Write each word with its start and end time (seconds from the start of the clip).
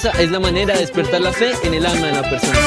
esa 0.00 0.22
es 0.22 0.30
la 0.30 0.40
manera 0.40 0.72
de 0.72 0.80
despertar 0.80 1.20
la 1.20 1.30
fe 1.30 1.52
en 1.62 1.74
el 1.74 1.84
alma 1.84 2.06
de 2.06 2.12
la 2.12 2.22
persona. 2.22 2.58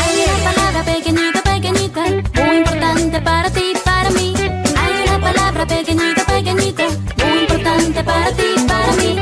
Hay 0.00 0.24
una 0.24 0.52
palabra 0.52 0.84
pequeñita, 0.84 1.42
pequeñita, 1.42 2.04
muy 2.44 2.56
importante 2.58 3.20
para 3.20 3.50
ti, 3.50 3.72
para 3.84 4.10
mí. 4.10 4.34
Hay 4.76 5.08
una 5.08 5.20
palabra 5.20 5.66
pequeñita, 5.66 6.24
pequeñita, 6.24 6.84
muy 7.24 7.38
importante 7.40 8.04
para 8.04 8.30
ti, 8.30 8.44
para 8.68 8.92
mí. 8.92 9.21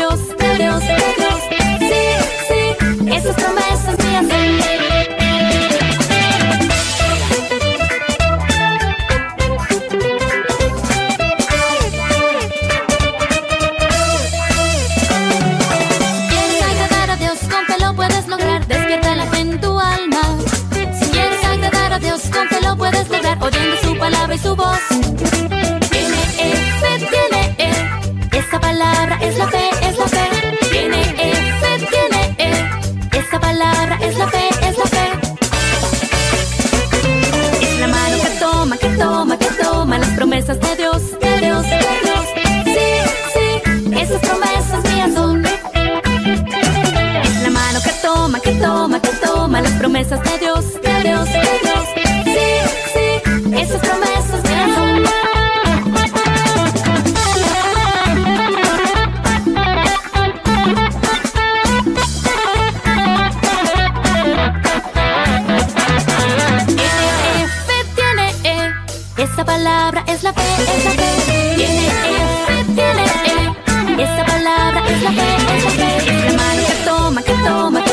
palabra 69.51 70.03
es 70.07 70.23
la 70.23 70.31
fe, 70.31 70.41
es 70.75 70.85
la 70.85 70.91
fe. 70.91 71.09
Tiene 71.57 71.87
E, 71.87 72.63
tiene 72.77 73.03
E. 73.31 74.03
Esa 74.03 74.23
palabra 74.25 74.79
es 74.89 75.01
la 75.03 75.11
fe, 75.11 75.29
es 75.55 75.63
la 75.65 75.71
fe. 75.71 75.89
Es 75.97 76.23
la 76.25 76.33
mano 76.41 76.61
que 76.69 76.75
toma, 76.85 77.21
que 77.21 77.33
toma, 77.33 77.83
que 77.83 77.89
toma 77.89 77.90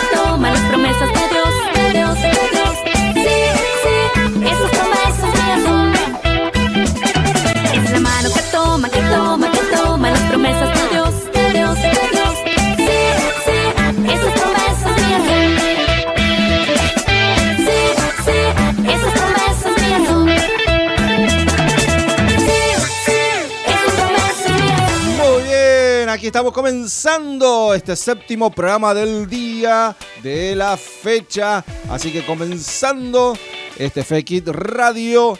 estamos 26.28 26.52
comenzando 26.52 27.72
este 27.72 27.96
séptimo 27.96 28.50
programa 28.50 28.92
del 28.92 29.26
día 29.30 29.96
de 30.22 30.54
la 30.54 30.76
fecha. 30.76 31.64
Así 31.88 32.12
que 32.12 32.22
comenzando 32.26 33.32
este 33.78 34.04
Fake 34.04 34.30
It 34.32 34.48
Radio. 34.48 35.38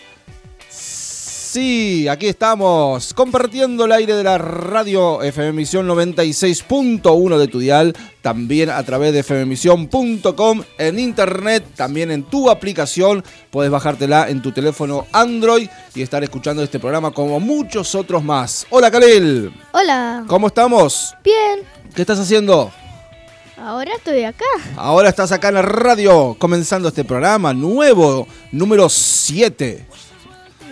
Sí, 1.58 2.06
aquí 2.06 2.28
estamos 2.28 3.12
compartiendo 3.14 3.86
el 3.86 3.90
aire 3.90 4.14
de 4.14 4.22
la 4.22 4.38
radio 4.38 5.20
FM 5.24 5.48
Emisión 5.48 5.88
96.1 5.88 7.36
de 7.36 7.48
tu 7.48 7.58
dial, 7.58 7.96
también 8.22 8.70
a 8.70 8.80
través 8.84 9.12
de 9.12 9.24
fmemisión.com 9.24 10.62
en 10.78 10.98
internet, 11.00 11.64
también 11.74 12.12
en 12.12 12.22
tu 12.22 12.48
aplicación, 12.48 13.24
puedes 13.50 13.72
bajártela 13.72 14.28
en 14.28 14.40
tu 14.40 14.52
teléfono 14.52 15.08
Android 15.10 15.68
y 15.96 16.02
estar 16.02 16.22
escuchando 16.22 16.62
este 16.62 16.78
programa 16.78 17.10
como 17.10 17.40
muchos 17.40 17.92
otros 17.96 18.22
más. 18.22 18.64
Hola 18.70 18.88
Kalil, 18.92 19.52
Hola. 19.72 20.26
¿cómo 20.28 20.46
estamos? 20.46 21.16
Bien. 21.24 21.66
¿Qué 21.92 22.02
estás 22.02 22.20
haciendo? 22.20 22.70
Ahora 23.56 23.90
estoy 23.96 24.22
acá. 24.22 24.44
Ahora 24.76 25.08
estás 25.08 25.32
acá 25.32 25.48
en 25.48 25.54
la 25.54 25.62
radio 25.62 26.36
comenzando 26.38 26.86
este 26.86 27.02
programa 27.02 27.52
nuevo, 27.52 28.28
número 28.52 28.88
7. 28.88 29.88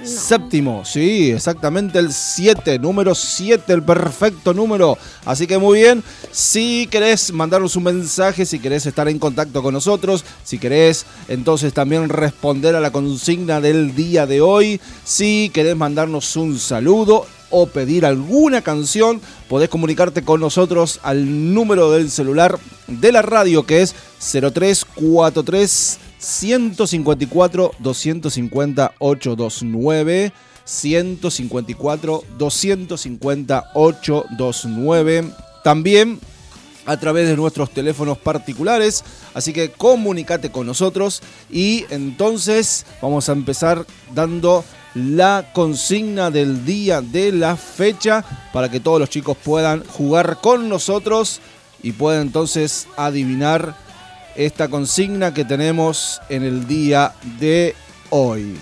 Séptimo, 0.07 0.85
sí, 0.85 1.33
exactamente 1.33 1.99
el 1.99 2.13
7, 2.13 2.79
número 2.79 3.15
7, 3.15 3.73
el 3.73 3.83
perfecto 3.83 4.55
número. 4.55 4.97
Así 5.25 5.49
que 5.49 5.59
muy 5.59 5.81
bien, 5.81 6.05
si 6.31 6.87
querés 6.91 7.33
mandarnos 7.33 7.75
un 7.75 7.83
mensaje, 7.85 8.47
si 8.47 8.61
querés 8.61 8.87
estar 8.87 9.09
en 9.09 9.19
contacto 9.19 9.63
con 9.63 9.75
nosotros, 9.75 10.25
si 10.45 10.59
querés 10.59 11.07
entonces 11.27 11.73
también 11.73 12.09
responder 12.09 12.77
a 12.77 12.81
la 12.81 12.93
consigna 12.93 13.61
del 13.61 13.97
día 13.97 14.27
de 14.27 14.41
hoy, 14.41 14.81
si 15.05 15.51
querés 15.53 15.77
mandarnos 15.77 16.37
un 16.37 16.59
saludo 16.59 17.27
o 17.51 17.67
pedir 17.67 18.07
alguna 18.07 18.63
canción, 18.63 19.21
podés 19.49 19.69
comunicarte 19.69 20.23
con 20.23 20.41
nosotros 20.41 21.01
al 21.03 21.53
número 21.53 21.91
del 21.91 22.11
celular 22.11 22.59
de 22.87 23.13
la 23.13 23.23
radio 23.23 23.65
que 23.65 23.83
es 23.83 23.95
0343 24.21 25.99
154 26.19 27.73
250 27.79 28.95
829 28.99 30.33
154 30.65 32.25
250 32.39 33.71
829 33.75 35.25
también 35.63 36.19
a 36.87 36.97
través 36.97 37.29
de 37.29 37.37
nuestros 37.37 37.71
teléfonos 37.71 38.19
particulares. 38.19 39.05
Así 39.35 39.53
que 39.53 39.71
comunícate 39.71 40.51
con 40.51 40.67
nosotros 40.67 41.23
y 41.51 41.85
entonces 41.91 42.87
vamos 43.03 43.29
a 43.29 43.33
empezar 43.33 43.85
dando 44.15 44.65
la 44.95 45.51
consigna 45.53 46.31
del 46.31 46.65
día 46.65 47.03
de 47.03 47.33
la 47.33 47.57
fecha 47.57 48.25
para 48.53 48.71
que 48.71 48.81
todos 48.81 48.99
los 48.99 49.11
chicos 49.11 49.37
puedan 49.37 49.85
jugar 49.85 50.39
con 50.41 50.69
nosotros 50.69 51.41
y 51.83 51.93
puedan 51.93 52.23
entonces 52.23 52.87
adivinar 52.97 53.77
esta 54.37 54.69
consigna 54.69 55.33
que 55.33 55.45
tenemos 55.45 56.21
en 56.29 56.43
el 56.43 56.67
día 56.67 57.15
de 57.39 57.75
hoy. 58.11 58.57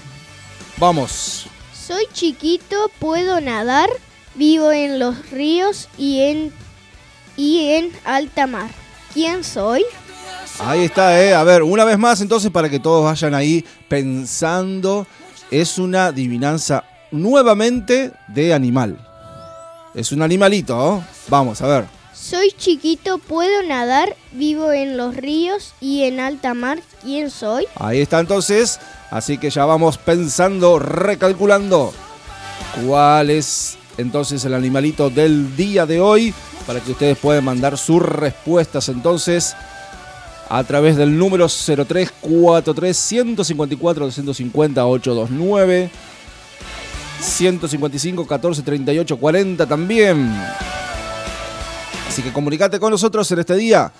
Vamos. 0.78 1.46
Soy 1.72 2.06
chiquito, 2.12 2.90
puedo 2.98 3.40
nadar, 3.40 3.90
vivo 4.34 4.72
en 4.72 4.98
los 4.98 5.31
ríos 5.31 5.88
y 5.98 6.20
en 6.22 6.52
y 7.37 7.70
en 7.70 7.93
alta 8.04 8.46
mar. 8.46 8.70
¿Quién 9.12 9.44
soy? 9.44 9.84
Ahí 10.60 10.84
está, 10.84 11.20
¿eh? 11.20 11.34
A 11.34 11.43
ver, 11.43 11.62
una 11.62 11.84
vez 11.84 11.98
más 11.98 12.20
entonces 12.20 12.50
para 12.50 12.69
que 12.69 12.78
todos 12.78 13.04
vayan 13.04 13.34
ahí 13.34 13.64
pensando. 13.88 15.06
Es 15.50 15.78
una 15.78 16.06
adivinanza 16.06 16.84
nuevamente 17.10 18.12
de 18.28 18.54
animal. 18.54 18.96
Es 19.94 20.10
un 20.12 20.22
animalito. 20.22 21.02
Vamos, 21.28 21.60
a 21.60 21.66
ver. 21.66 21.94
Soy 22.24 22.52
chiquito, 22.56 23.18
puedo 23.18 23.62
nadar, 23.64 24.16
vivo 24.32 24.72
en 24.72 24.96
los 24.96 25.14
ríos 25.14 25.74
y 25.78 26.04
en 26.04 26.20
alta 26.20 26.54
mar. 26.54 26.80
¿Quién 27.02 27.30
soy? 27.30 27.66
Ahí 27.74 28.00
está 28.00 28.18
entonces. 28.18 28.80
Así 29.10 29.36
que 29.36 29.50
ya 29.50 29.66
vamos 29.66 29.98
pensando, 29.98 30.78
recalculando 30.78 31.92
cuál 32.82 33.28
es 33.28 33.76
entonces 33.98 34.42
el 34.46 34.54
animalito 34.54 35.10
del 35.10 35.54
día 35.54 35.84
de 35.84 36.00
hoy 36.00 36.32
para 36.66 36.80
que 36.80 36.92
ustedes 36.92 37.18
puedan 37.18 37.44
mandar 37.44 37.76
sus 37.76 38.00
respuestas 38.00 38.88
entonces 38.88 39.54
a 40.48 40.64
través 40.64 40.96
del 40.96 41.18
número 41.18 41.46
0343 41.46 42.96
154 42.96 44.06
250 44.06 44.86
829 44.86 45.90
155 47.20 48.26
14 48.26 48.62
38 48.62 49.16
40 49.18 49.66
también. 49.66 50.34
Así 52.14 52.22
que 52.22 52.32
comunicate 52.32 52.78
con 52.78 52.93
nosotros 52.93 53.28
en 53.32 53.40
este 53.40 53.56
día 53.56 53.93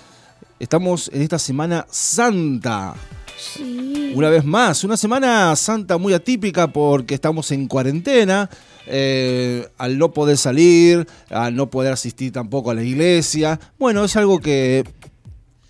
estamos 0.57 1.11
en 1.13 1.21
esta 1.21 1.37
Semana 1.37 1.85
Santa. 1.89 2.93
Sí. 3.37 4.13
Una 4.15 4.29
vez 4.29 4.45
más, 4.45 4.85
una 4.85 4.95
Semana 4.95 5.53
Santa 5.57 5.97
muy 5.97 6.13
atípica 6.13 6.67
porque 6.67 7.13
estamos 7.13 7.51
en 7.51 7.67
cuarentena. 7.67 8.49
eh, 8.87 9.67
al 9.77 9.97
no 9.97 10.13
poder 10.13 10.37
salir, 10.37 11.05
al 11.29 11.57
no 11.57 11.69
poder 11.69 11.91
asistir 11.91 12.31
tampoco 12.31 12.71
a 12.71 12.73
la 12.73 12.83
iglesia. 12.83 13.59
Bueno, 13.77 14.05
es 14.05 14.15
algo 14.15 14.39
que 14.39 14.85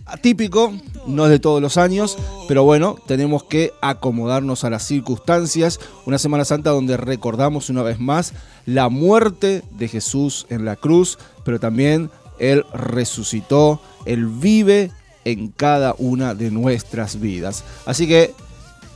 atípico, 0.05 0.71
no 1.07 1.25
es 1.25 1.31
de 1.31 1.39
todos 1.39 1.63
los 1.63 1.77
años, 1.77 2.15
pero 2.47 2.63
bueno, 2.63 2.95
tenemos 3.07 3.43
que 3.43 3.73
acomodarnos 3.81 4.63
a 4.65 4.69
las 4.69 4.83
circunstancias. 4.83 5.79
Una 6.05 6.19
Semana 6.19 6.45
Santa 6.45 6.69
donde 6.69 6.95
recordamos 6.95 7.71
una 7.71 7.81
vez 7.81 7.99
más 7.99 8.33
la 8.67 8.89
muerte 8.89 9.63
de 9.71 9.87
Jesús 9.87 10.45
en 10.51 10.63
la 10.63 10.75
cruz, 10.75 11.17
pero 11.43 11.59
también 11.59 12.11
Él 12.39 12.65
resucitó, 12.73 13.81
Él 14.05 14.27
vive 14.27 14.91
en 15.23 15.49
cada 15.49 15.95
una 15.97 16.35
de 16.35 16.51
nuestras 16.51 17.19
vidas. 17.19 17.63
Así 17.85 18.07
que 18.07 18.33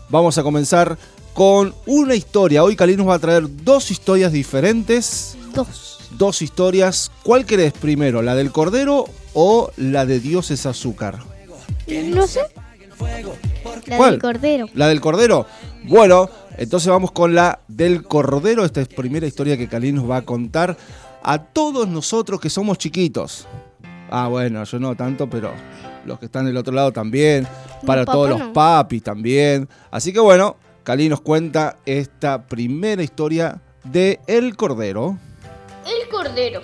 vamos 0.09 0.37
a 0.37 0.43
comenzar 0.43 0.97
con 1.33 1.73
una 1.85 2.15
historia. 2.15 2.63
Hoy 2.63 2.75
Cali 2.75 2.95
nos 2.95 3.07
va 3.07 3.15
a 3.15 3.19
traer 3.19 3.43
dos 3.63 3.91
historias 3.91 4.31
diferentes. 4.31 5.37
Dos. 5.53 5.99
Dos 6.17 6.41
historias. 6.41 7.11
¿Cuál 7.23 7.45
querés 7.45 7.73
primero? 7.73 8.21
¿La 8.21 8.35
del 8.35 8.51
Cordero 8.51 9.05
o 9.33 9.71
la 9.77 10.05
de 10.05 10.19
Dios 10.19 10.51
es 10.51 10.65
azúcar? 10.65 11.19
No 11.87 12.27
sé. 12.27 12.41
La 13.87 13.97
¿Cuál? 13.97 14.11
del 14.11 14.21
cordero. 14.21 14.65
¿La 14.73 14.87
del 14.87 15.01
Cordero? 15.01 15.45
Bueno, 15.85 16.29
entonces 16.57 16.89
vamos 16.89 17.11
con 17.11 17.33
la 17.33 17.59
del 17.67 18.03
Cordero. 18.03 18.65
Esta 18.65 18.81
es 18.81 18.87
primera 18.87 19.25
historia 19.25 19.57
que 19.57 19.67
Cali 19.67 19.91
nos 19.91 20.09
va 20.09 20.17
a 20.17 20.21
contar 20.23 20.77
a 21.23 21.37
todos 21.43 21.87
nosotros 21.87 22.39
que 22.39 22.49
somos 22.49 22.77
chiquitos. 22.77 23.47
Ah, 24.09 24.27
bueno, 24.27 24.63
yo 24.63 24.79
no 24.79 24.95
tanto, 24.95 25.29
pero 25.29 25.51
los 26.05 26.19
que 26.19 26.25
están 26.25 26.45
del 26.45 26.57
otro 26.57 26.73
lado 26.73 26.91
también. 26.91 27.47
Para 27.85 28.05
todos 28.05 28.29
los 28.29 28.41
papis 28.49 29.03
también. 29.03 29.69
Así 29.91 30.11
que 30.11 30.19
bueno, 30.19 30.57
Cali 30.83 31.07
nos 31.07 31.21
cuenta 31.21 31.77
esta 31.85 32.45
primera 32.47 33.03
historia 33.03 33.61
de 33.83 34.19
El 34.27 34.55
Cordero. 34.57 35.17
El 35.85 36.09
Cordero. 36.09 36.61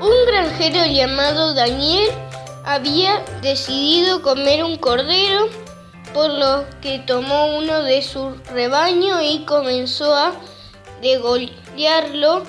Un 0.00 0.26
granjero 0.26 0.86
llamado 0.86 1.54
Daniel 1.54 2.08
había 2.64 3.24
decidido 3.40 4.22
comer 4.22 4.64
un 4.64 4.76
cordero, 4.76 5.48
por 6.12 6.30
lo 6.30 6.64
que 6.80 6.98
tomó 7.00 7.56
uno 7.56 7.82
de 7.82 8.02
su 8.02 8.34
rebaño 8.52 9.22
y 9.22 9.44
comenzó 9.44 10.14
a 10.14 10.32
degollarlo. 11.00 12.42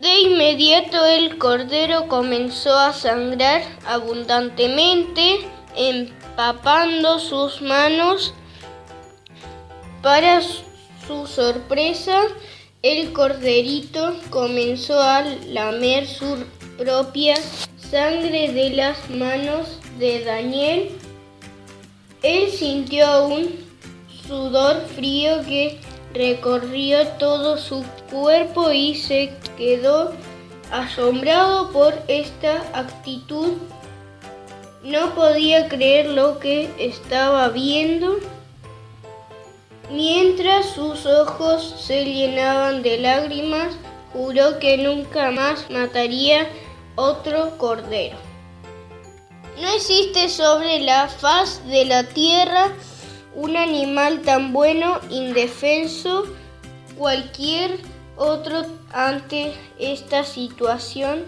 De 0.00 0.20
inmediato 0.20 1.04
el 1.06 1.38
cordero 1.38 2.06
comenzó 2.06 2.78
a 2.78 2.92
sangrar 2.92 3.62
abundantemente, 3.84 5.40
empapando 5.74 7.18
sus 7.18 7.60
manos. 7.60 8.32
Para 10.00 10.40
su 10.40 11.26
sorpresa, 11.26 12.16
el 12.82 13.12
corderito 13.12 14.14
comenzó 14.30 15.00
a 15.00 15.22
lamer 15.48 16.06
su 16.06 16.44
propia 16.76 17.34
sangre 17.76 18.52
de 18.52 18.70
las 18.70 19.10
manos 19.10 19.80
de 19.98 20.24
Daniel. 20.24 20.90
Él 22.22 22.52
sintió 22.52 23.26
un 23.26 23.48
sudor 24.28 24.86
frío 24.94 25.42
que 25.44 25.80
recorrió 26.18 27.06
todo 27.10 27.56
su 27.58 27.84
cuerpo 28.10 28.72
y 28.72 28.96
se 28.96 29.32
quedó 29.56 30.12
asombrado 30.72 31.70
por 31.70 31.94
esta 32.08 32.56
actitud. 32.74 33.52
No 34.82 35.14
podía 35.14 35.68
creer 35.68 36.06
lo 36.06 36.40
que 36.40 36.74
estaba 36.80 37.48
viendo. 37.50 38.18
Mientras 39.92 40.66
sus 40.66 41.06
ojos 41.06 41.76
se 41.86 42.04
llenaban 42.04 42.82
de 42.82 42.98
lágrimas, 42.98 43.76
juró 44.12 44.58
que 44.58 44.76
nunca 44.76 45.30
más 45.30 45.70
mataría 45.70 46.48
otro 46.96 47.56
cordero. 47.58 48.16
No 49.60 49.68
existe 49.68 50.28
sobre 50.28 50.80
la 50.80 51.06
faz 51.06 51.64
de 51.68 51.84
la 51.84 52.02
tierra 52.02 52.72
un 53.38 53.56
animal 53.56 54.22
tan 54.22 54.52
bueno, 54.52 54.98
indefenso, 55.10 56.24
cualquier 56.96 57.78
otro 58.16 58.66
ante 58.92 59.54
esta 59.78 60.24
situación 60.24 61.24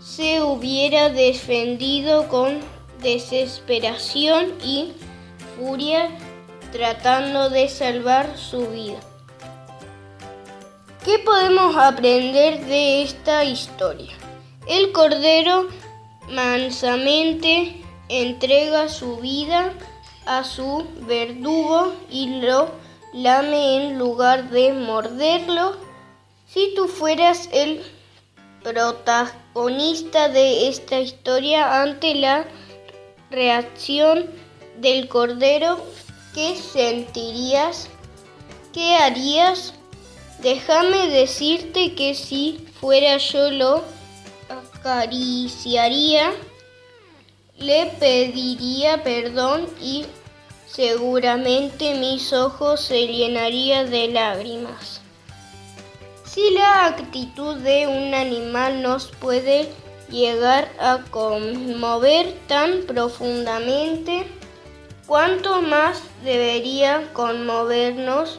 se 0.00 0.40
hubiera 0.40 1.10
defendido 1.10 2.28
con 2.28 2.60
desesperación 3.02 4.54
y 4.64 4.92
furia 5.58 6.08
tratando 6.72 7.50
de 7.50 7.68
salvar 7.68 8.38
su 8.38 8.66
vida. 8.68 8.98
¿Qué 11.04 11.18
podemos 11.18 11.76
aprender 11.76 12.64
de 12.64 13.02
esta 13.02 13.44
historia? 13.44 14.14
El 14.66 14.92
cordero 14.92 15.68
mansamente 16.30 17.82
entrega 18.08 18.88
su 18.88 19.18
vida 19.18 19.74
a 20.26 20.44
su 20.44 20.86
verdugo 21.06 21.94
y 22.10 22.40
lo 22.40 22.70
lame 23.12 23.76
en 23.76 23.98
lugar 23.98 24.50
de 24.50 24.72
morderlo. 24.72 25.76
Si 26.46 26.74
tú 26.74 26.88
fueras 26.88 27.48
el 27.52 27.82
protagonista 28.62 30.28
de 30.28 30.68
esta 30.68 31.00
historia 31.00 31.82
ante 31.82 32.14
la 32.14 32.44
reacción 33.30 34.28
del 34.78 35.08
cordero, 35.08 35.78
¿qué 36.34 36.56
sentirías? 36.56 37.88
¿Qué 38.72 38.96
harías? 38.96 39.72
Déjame 40.40 41.08
decirte 41.08 41.94
que 41.94 42.14
si 42.14 42.66
fuera 42.80 43.16
yo 43.16 43.50
lo 43.50 43.84
acariciaría, 44.48 46.32
le 47.58 47.86
pediría 47.98 49.02
perdón 49.02 49.66
y 49.80 50.06
seguramente 50.66 51.94
mis 51.94 52.32
ojos 52.32 52.80
se 52.80 53.06
llenarían 53.06 53.90
de 53.90 54.08
lágrimas. 54.08 55.00
Si 56.24 56.50
la 56.50 56.86
actitud 56.86 57.56
de 57.56 57.86
un 57.86 58.12
animal 58.12 58.82
nos 58.82 59.06
puede 59.06 59.70
llegar 60.10 60.70
a 60.78 61.00
conmover 61.10 62.34
tan 62.46 62.82
profundamente, 62.82 64.26
¿cuánto 65.06 65.62
más 65.62 66.02
debería 66.24 67.10
conmovernos 67.12 68.38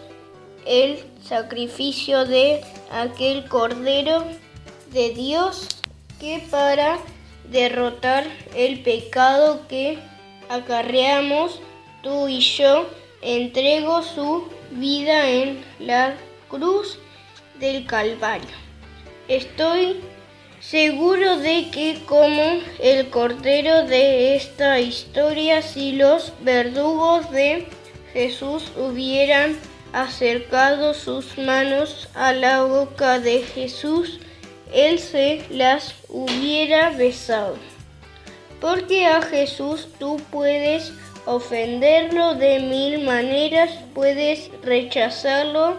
el 0.65 1.03
sacrificio 1.23 2.25
de 2.25 2.61
aquel 2.91 3.47
Cordero 3.47 4.25
de 4.91 5.09
Dios 5.11 5.67
que 6.19 6.45
para 6.51 6.99
derrotar 7.49 8.25
el 8.55 8.81
pecado 8.81 9.67
que 9.67 9.99
acarreamos 10.49 11.61
tú 12.03 12.27
y 12.27 12.39
yo 12.39 12.87
entregó 13.21 14.03
su 14.03 14.47
vida 14.71 15.29
en 15.29 15.63
la 15.79 16.15
cruz 16.49 16.99
del 17.59 17.85
Calvario. 17.85 18.55
Estoy 19.27 20.01
seguro 20.59 21.37
de 21.37 21.69
que 21.71 22.01
como 22.05 22.59
el 22.79 23.09
cordero 23.09 23.83
de 23.85 24.35
esta 24.35 24.79
historia, 24.79 25.61
si 25.61 25.93
los 25.93 26.33
verdugos 26.41 27.29
de 27.31 27.67
Jesús 28.13 28.71
hubieran 28.77 29.57
acercado 29.93 30.93
sus 30.93 31.37
manos 31.37 32.09
a 32.13 32.33
la 32.33 32.63
boca 32.63 33.19
de 33.19 33.41
Jesús, 33.41 34.19
él 34.73 34.99
se 34.99 35.43
las 35.49 35.95
hubiera 36.09 36.91
besado. 36.91 37.55
Porque 38.59 39.05
a 39.05 39.21
Jesús 39.21 39.87
tú 39.99 40.17
puedes 40.31 40.91
ofenderlo 41.25 42.35
de 42.35 42.59
mil 42.59 42.99
maneras, 43.03 43.71
puedes 43.93 44.49
rechazarlo, 44.63 45.75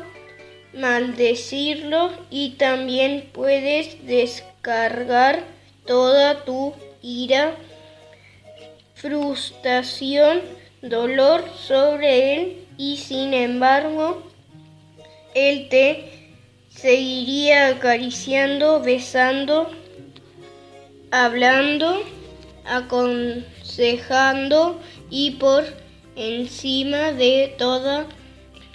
maldecirlo 0.74 2.10
y 2.30 2.50
también 2.50 3.30
puedes 3.32 4.06
descargar 4.06 5.42
toda 5.86 6.44
tu 6.44 6.74
ira, 7.02 7.54
frustración, 8.94 10.42
dolor 10.82 11.44
sobre 11.56 12.34
él 12.34 12.66
y 12.76 12.98
sin 12.98 13.34
embargo 13.34 14.22
él 15.34 15.68
te 15.68 16.17
seguiría 16.80 17.70
acariciando, 17.70 18.80
besando, 18.80 19.68
hablando, 21.10 22.04
aconsejando 22.64 24.80
y 25.10 25.32
por 25.32 25.64
encima 26.14 27.10
de 27.12 27.52
todo 27.58 28.06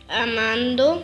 amando. 0.10 1.02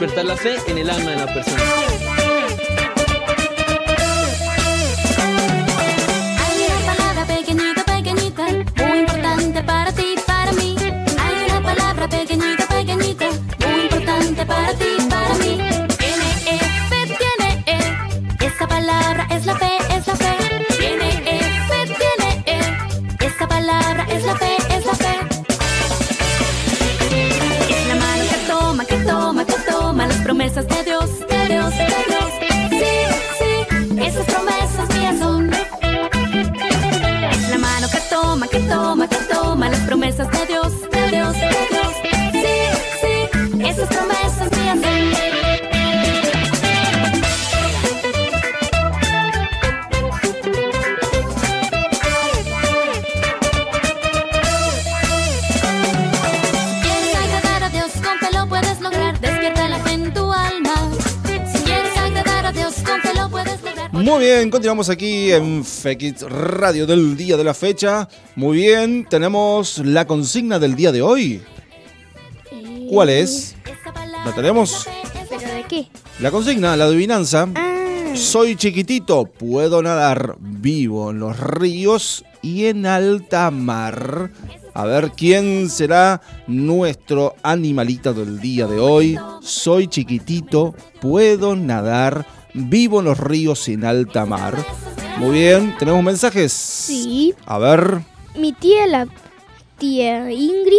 Despertar 0.00 0.24
la 0.24 0.36
fe 0.36 0.56
en 0.66 0.78
el 0.78 0.88
alma 0.88 1.10
de 1.10 1.16
la 1.16 1.26
persona. 1.26 1.99
Continuamos 64.70 64.88
aquí 64.88 65.32
en 65.32 65.64
Fekit 65.64 66.22
Radio 66.22 66.86
del 66.86 67.16
día 67.16 67.36
de 67.36 67.42
la 67.42 67.54
fecha. 67.54 68.08
Muy 68.36 68.58
bien, 68.58 69.04
tenemos 69.10 69.78
la 69.78 70.06
consigna 70.06 70.60
del 70.60 70.76
día 70.76 70.92
de 70.92 71.02
hoy. 71.02 71.42
¿Cuál 72.88 73.08
es? 73.08 73.56
¿La 74.24 74.32
tenemos? 74.32 74.86
la 74.86 74.92
fe, 74.92 75.22
es 75.22 75.28
la 75.28 75.38
¿Pero 75.38 75.54
de 75.54 75.64
qué? 75.64 75.88
La 76.20 76.30
consigna, 76.30 76.76
la 76.76 76.84
adivinanza. 76.84 77.48
Ah, 77.52 78.12
Soy 78.14 78.54
chiquitito, 78.54 79.24
puedo 79.24 79.82
nadar, 79.82 80.36
vivo 80.38 81.10
en 81.10 81.18
los 81.18 81.40
ríos 81.40 82.24
y 82.40 82.66
en 82.66 82.86
alta 82.86 83.50
mar. 83.50 84.30
A 84.72 84.84
ver 84.84 85.10
quién 85.16 85.68
será 85.68 86.20
nuestro 86.46 87.34
animalito 87.42 88.14
del 88.14 88.40
día 88.40 88.68
de 88.68 88.78
hoy. 88.78 89.18
Soy 89.42 89.88
chiquitito, 89.88 90.76
puedo 91.00 91.56
nadar, 91.56 92.24
vivo 92.54 93.00
en 93.00 93.06
los 93.06 93.18
ríos 93.18 93.68
en 93.68 93.84
alta 93.84 94.26
mar. 94.26 94.56
Muy 95.18 95.38
bien, 95.38 95.76
¿tenemos 95.78 96.02
mensajes? 96.02 96.52
sí. 96.52 97.34
A 97.46 97.58
ver, 97.58 98.00
Mi 98.36 98.52
tía, 98.52 98.86
la 98.86 99.06
tía 99.78 100.30
Ingrid. 100.30 100.78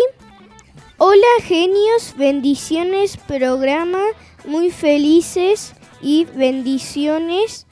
Hola, 0.98 1.28
genios, 1.44 2.14
bendiciones, 2.18 3.18
programa, 3.18 4.02
muy 4.46 4.70
felices 4.72 5.74
y 6.02 6.26
bendiciones. 6.26 7.66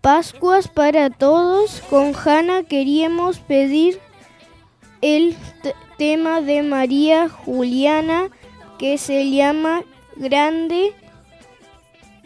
Pascuas 0.00 0.66
para 0.68 1.10
todos. 1.10 1.80
Con 1.88 2.12
Hanna 2.14 2.64
queríamos 2.64 3.38
pedir 3.38 4.00
el 5.00 5.36
tema 5.96 6.40
de 6.40 6.62
María 6.64 7.28
Juliana 7.28 8.28
que 8.78 8.98
se 8.98 9.30
llama 9.30 9.84
Grande 10.16 10.92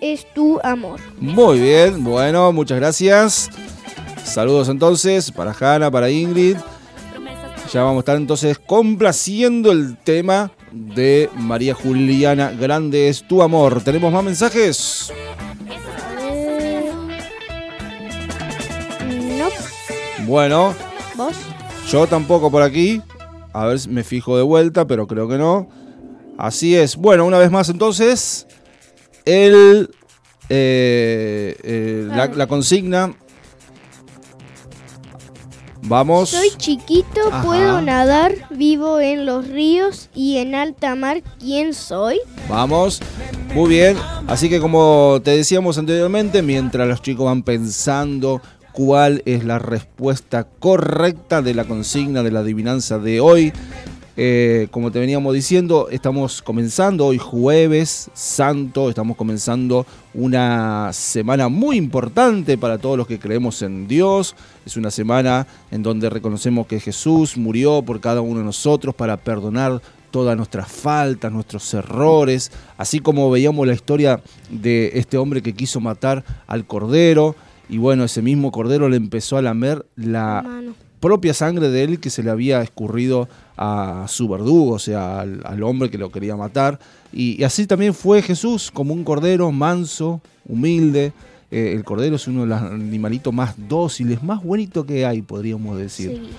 es 0.01 0.33
tu 0.35 0.61
amor. 0.63 1.01
muy 1.19 1.61
bien, 1.61 2.05
bueno, 2.05 2.53
muchas 2.53 2.79
gracias. 2.79 3.51
Saludos 4.25 4.69
entonces 4.69 5.31
para 5.33 5.55
Hanna, 5.59 5.91
para 5.91 6.11
Ingrid. 6.11 6.57
Ya 7.73 7.83
vamos 7.83 7.97
a 7.97 8.01
estar 8.01 8.17
entonces 8.17 8.59
complaciendo 8.59 9.73
el 9.73 9.97
tema 9.97 10.53
de 10.73 11.29
María 11.37 11.75
Juliana. 11.75 12.51
Grande 12.53 13.09
es 13.09 13.27
tu 13.27 13.43
amor. 13.43 13.83
¿Tenemos 13.83 14.13
más 14.13 14.23
mensajes? 14.25 15.13
Eh, 16.21 16.91
no, 19.39 19.49
Bueno, 20.27 20.75
vos. 21.17 21.35
yo 21.91 22.07
tampoco 22.07 22.51
por 22.51 22.63
aquí. 22.63 23.03
A 23.53 23.67
ver 23.67 23.81
si 23.81 23.89
me 23.89 24.05
fijo 24.05 24.37
de 24.37 24.43
vuelta, 24.43 24.87
pero 24.87 25.07
creo 25.07 25.29
que 25.29 25.39
no. 25.39 25.69
Así 26.39 26.77
es. 26.77 26.97
Bueno, 26.97 27.25
una 27.25 27.39
vez 27.39 27.51
más 27.51 27.69
entonces, 27.69 28.47
el, 29.27 29.91
eh, 30.49 31.57
eh, 31.63 32.07
la, 32.09 32.29
la 32.29 32.47
consigna. 32.47 33.15
Vamos. 35.83 36.31
Soy 36.31 36.51
chiquito, 36.57 37.21
Ajá. 37.31 37.43
puedo 37.45 37.81
nadar, 37.81 38.35
vivo 38.51 38.99
en 38.99 39.25
los 39.25 39.47
ríos 39.47 40.09
y 40.15 40.39
en 40.39 40.55
alta 40.57 40.97
mar. 40.97 41.23
¿Quién 41.39 41.75
soy? 41.75 42.19
Vamos. 42.49 43.01
Muy 43.55 43.69
bien. 43.69 43.97
Así 44.27 44.49
que 44.49 44.59
como 44.59 45.21
te 45.23 45.31
decíamos 45.31 45.79
anteriormente, 45.79 46.43
mientras 46.43 46.89
los 46.89 47.03
chicos 47.03 47.27
van 47.27 47.43
pensando 47.45 48.41
cuál 48.73 49.23
es 49.27 49.45
la 49.45 49.61
respuesta 49.61 50.45
correcta 50.59 51.41
de 51.41 51.55
la 51.55 51.65
consigna 51.65 52.25
de 52.25 52.33
la 52.33 52.41
adivinanza 52.41 52.99
de 52.99 53.21
hoy, 53.21 53.53
eh, 54.17 54.69
como 54.71 54.91
te 54.91 54.99
veníamos 54.99 55.35
diciendo, 55.35 55.89
estamos 55.91 56.41
comenzando 56.41 57.07
hoy 57.07 57.19
jueves 57.19 58.11
santo, 58.15 58.89
estamos 58.89 59.17
comenzando 59.17 59.87
una 60.15 60.91
semana 60.93 61.49
muy 61.49 61.77
importante 61.77 62.57
para 62.57 62.79
todos 62.79 62.97
los 62.97 63.07
que 63.07 63.19
creemos 63.19 63.61
en 63.61 63.87
Dios. 63.87 64.35
Es 64.65 64.77
una 64.77 64.91
semana 64.91 65.47
en 65.71 65.83
donde 65.83 66.09
reconocemos 66.09 66.67
que 66.67 66.81
Jesús 66.81 67.37
murió 67.37 67.83
por 67.83 68.01
cada 68.01 68.23
uno 68.23 68.39
de 68.39 68.47
nosotros 68.47 68.95
para 68.95 69.19
perdonar 69.19 69.83
todas 70.11 70.37
nuestras 70.37 70.73
faltas, 70.73 71.31
nuestros 71.31 71.75
errores, 71.75 72.51
así 72.79 73.01
como 73.01 73.31
veíamos 73.31 73.67
la 73.67 73.75
historia 73.75 74.23
de 74.49 74.93
este 74.95 75.19
hombre 75.19 75.43
que 75.43 75.53
quiso 75.53 75.79
matar 75.79 76.25
al 76.47 76.65
cordero 76.65 77.37
y 77.69 77.79
bueno, 77.79 78.05
ese 78.05 78.23
mismo 78.23 78.53
cordero 78.53 78.89
le 78.89 78.97
empezó 78.97 79.37
a 79.37 79.43
lamer 79.43 79.85
la. 79.97 80.45
Propia 81.01 81.35
sangre 81.35 81.69
de 81.69 81.85
él 81.85 82.01
que 82.01 82.11
se 82.11 82.23
le 82.23 82.31
había 82.31 82.63
escurrido 82.63 83.29
a 83.57 84.07
su 84.09 84.29
verdugo, 84.29 84.73
o 84.73 84.79
sea, 84.79 85.21
al, 85.21 85.41
al 85.45 85.63
hombre 85.63 85.91
que 85.91 85.99
lo 85.99 86.11
quería 86.11 86.37
matar. 86.37 86.79
Y, 87.13 87.41
y 87.41 87.45
así 87.45 87.67
también 87.67 87.95
fue 87.95 88.23
Jesús, 88.23 88.71
como 88.71 88.93
un 88.95 89.05
cordero 89.05 89.51
manso, 89.53 90.21
humilde. 90.47 91.13
Eh, 91.51 91.73
el 91.75 91.85
cordero 91.85 92.17
es 92.17 92.27
uno 92.27 92.43
de 92.43 92.49
los 92.49 92.61
animalitos 92.61 93.33
más 93.33 93.55
dóciles, 93.69 94.23
más 94.23 94.43
bonitos 94.43 94.85
que 94.85 95.07
hay, 95.07 95.23
podríamos 95.23 95.79
decir. 95.79 96.11
Sí. 96.11 96.31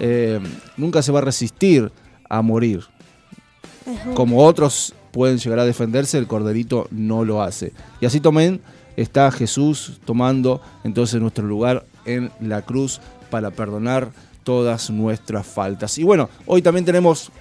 Eh, 0.00 0.40
nunca 0.76 1.02
se 1.02 1.12
va 1.12 1.18
a 1.18 1.22
resistir 1.22 1.92
a 2.28 2.42
morir. 2.42 2.84
Ajá. 3.86 4.14
Como 4.14 4.44
otros 4.44 4.94
pueden 5.12 5.38
llegar 5.38 5.58
a 5.58 5.64
defenderse, 5.64 6.18
el 6.18 6.26
corderito 6.26 6.88
no 6.90 7.24
lo 7.24 7.42
hace. 7.42 7.72
Y 8.00 8.06
así 8.06 8.20
también 8.20 8.60
está 8.96 9.30
Jesús 9.30 10.00
tomando 10.04 10.60
entonces 10.82 11.20
nuestro 11.20 11.46
lugar 11.46 11.84
en 12.06 12.30
la 12.40 12.62
cruz 12.62 13.00
para 13.34 13.50
perdonar 13.50 14.12
todas 14.44 14.90
nuestras 14.90 15.44
faltas. 15.44 15.98
Y 15.98 16.04
bueno, 16.04 16.30
hoy 16.46 16.62
también 16.62 16.84
tenemos 16.84 17.32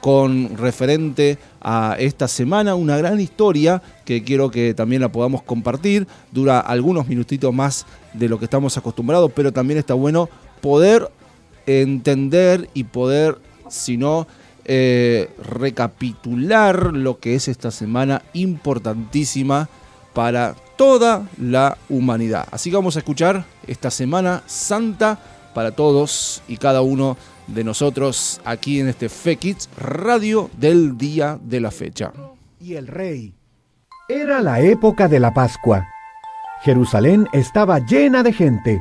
con 0.00 0.56
referente 0.56 1.38
a 1.60 1.94
esta 1.96 2.26
semana 2.26 2.74
una 2.74 2.96
gran 2.96 3.20
historia 3.20 3.80
que 4.04 4.24
quiero 4.24 4.50
que 4.50 4.74
también 4.74 5.00
la 5.00 5.12
podamos 5.12 5.44
compartir. 5.44 6.08
Dura 6.32 6.58
algunos 6.58 7.06
minutitos 7.06 7.54
más 7.54 7.86
de 8.14 8.28
lo 8.28 8.40
que 8.40 8.46
estamos 8.46 8.76
acostumbrados, 8.76 9.30
pero 9.32 9.52
también 9.52 9.78
está 9.78 9.94
bueno 9.94 10.28
poder 10.60 11.08
entender 11.66 12.68
y 12.74 12.82
poder, 12.82 13.38
si 13.68 13.96
no, 13.96 14.26
eh, 14.64 15.30
recapitular 15.40 16.92
lo 16.94 17.20
que 17.20 17.36
es 17.36 17.46
esta 17.46 17.70
semana 17.70 18.22
importantísima 18.32 19.68
para 20.14 20.56
toda 20.78 21.26
la 21.38 21.76
humanidad. 21.90 22.46
Así 22.50 22.70
que 22.70 22.76
vamos 22.76 22.96
a 22.96 23.00
escuchar 23.00 23.44
esta 23.66 23.90
Semana 23.90 24.42
Santa 24.46 25.18
para 25.52 25.72
todos 25.72 26.40
y 26.48 26.56
cada 26.56 26.80
uno 26.80 27.18
de 27.48 27.64
nosotros 27.64 28.40
aquí 28.44 28.80
en 28.80 28.88
este 28.88 29.08
FEKITS 29.08 29.68
Radio 29.76 30.48
del 30.56 30.96
día 30.96 31.38
de 31.42 31.60
la 31.60 31.70
fecha. 31.70 32.12
y 32.60 32.74
el 32.74 32.86
rey. 32.86 33.34
Era 34.08 34.40
la 34.40 34.60
época 34.60 35.06
de 35.06 35.20
la 35.20 35.32
Pascua. 35.34 35.86
Jerusalén 36.62 37.28
estaba 37.32 37.78
llena 37.78 38.22
de 38.22 38.32
gente. 38.32 38.80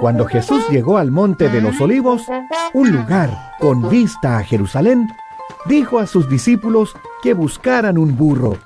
Cuando 0.00 0.26
Jesús 0.26 0.62
llegó 0.70 0.98
al 0.98 1.10
monte 1.10 1.48
de 1.48 1.60
los 1.60 1.80
olivos, 1.80 2.22
un 2.72 2.90
lugar 2.90 3.54
con 3.58 3.88
vista 3.90 4.38
a 4.38 4.42
Jerusalén, 4.42 5.08
dijo 5.66 5.98
a 5.98 6.06
sus 6.06 6.28
discípulos 6.28 6.94
que 7.22 7.34
buscaran 7.34 7.98
un 7.98 8.16
burro. 8.16 8.58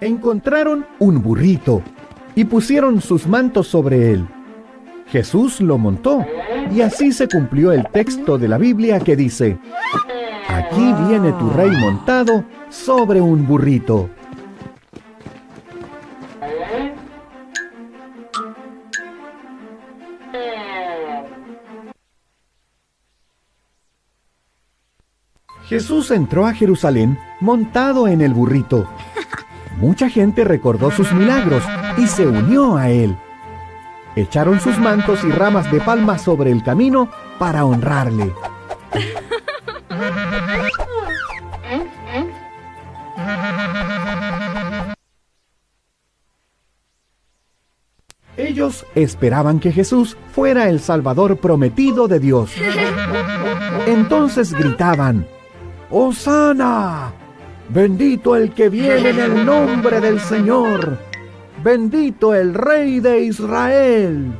Encontraron 0.00 0.86
un 0.98 1.22
burrito 1.22 1.82
y 2.34 2.44
pusieron 2.44 3.00
sus 3.00 3.26
mantos 3.26 3.66
sobre 3.66 4.12
él. 4.12 4.26
Jesús 5.08 5.60
lo 5.60 5.78
montó 5.78 6.26
y 6.74 6.80
así 6.80 7.12
se 7.12 7.28
cumplió 7.28 7.72
el 7.72 7.86
texto 7.88 8.36
de 8.36 8.48
la 8.48 8.58
Biblia 8.58 9.00
que 9.00 9.16
dice, 9.16 9.58
Aquí 10.48 10.92
viene 11.08 11.32
tu 11.32 11.48
rey 11.50 11.70
montado 11.70 12.44
sobre 12.68 13.20
un 13.20 13.46
burrito. 13.46 14.10
Jesús 25.68 26.12
entró 26.12 26.46
a 26.46 26.54
Jerusalén 26.54 27.18
montado 27.40 28.06
en 28.06 28.20
el 28.20 28.32
burrito. 28.32 28.88
Mucha 29.76 30.08
gente 30.08 30.44
recordó 30.44 30.90
sus 30.90 31.12
milagros 31.12 31.62
y 31.98 32.06
se 32.06 32.26
unió 32.26 32.76
a 32.76 32.88
él. 32.88 33.16
Echaron 34.16 34.60
sus 34.60 34.78
mantos 34.78 35.22
y 35.24 35.30
ramas 35.30 35.70
de 35.70 35.80
palma 35.80 36.18
sobre 36.18 36.50
el 36.50 36.62
camino 36.62 37.10
para 37.38 37.66
honrarle. 37.66 38.32
Ellos 48.38 48.86
esperaban 48.94 49.60
que 49.60 49.72
Jesús 49.72 50.16
fuera 50.32 50.68
el 50.68 50.80
Salvador 50.80 51.36
prometido 51.38 52.08
de 52.08 52.20
Dios. 52.20 52.52
Entonces 53.86 54.54
gritaban, 54.54 55.26
¡Hosana! 55.90 57.25
Bendito 57.68 58.36
el 58.36 58.52
que 58.52 58.68
viene 58.68 59.10
en 59.10 59.18
el 59.18 59.44
nombre 59.44 60.00
del 60.00 60.20
Señor. 60.20 60.98
Bendito 61.64 62.32
el 62.34 62.54
Rey 62.54 63.00
de 63.00 63.22
Israel. 63.22 64.32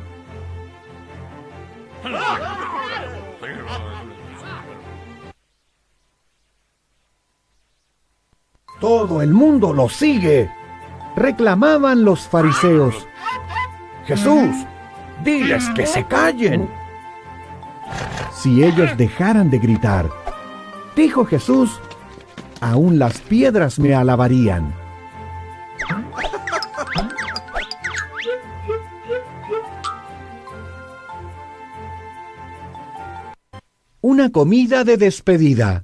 Todo 8.79 9.21
el 9.21 9.33
mundo 9.33 9.73
lo 9.73 9.89
sigue. 9.89 10.49
Reclamaban 11.15 12.05
los 12.05 12.27
fariseos. 12.27 13.07
Jesús, 14.05 14.55
diles 15.23 15.67
que 15.75 15.85
se 15.85 16.05
callen. 16.05 16.69
Si 18.31 18.63
ellos 18.63 18.95
dejaran 18.95 19.49
de 19.49 19.57
gritar, 19.57 20.09
dijo 20.95 21.25
Jesús, 21.25 21.81
aún 22.61 22.99
las 22.99 23.19
piedras 23.21 23.79
me 23.79 23.93
alabarían. 23.95 24.73
Una 34.01 34.31
comida 34.31 34.83
de 34.83 34.97
despedida. 34.97 35.83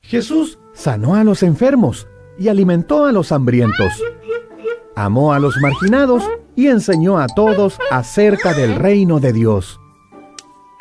Jesús 0.00 0.58
sanó 0.72 1.14
a 1.14 1.24
los 1.24 1.42
enfermos 1.42 2.06
y 2.38 2.48
alimentó 2.48 3.06
a 3.06 3.12
los 3.12 3.32
hambrientos. 3.32 3.92
Amó 4.94 5.32
a 5.32 5.38
los 5.38 5.56
marginados 5.60 6.22
y 6.54 6.68
enseñó 6.68 7.18
a 7.18 7.26
todos 7.26 7.78
acerca 7.90 8.52
del 8.52 8.76
reino 8.76 9.18
de 9.20 9.32
Dios. 9.32 9.80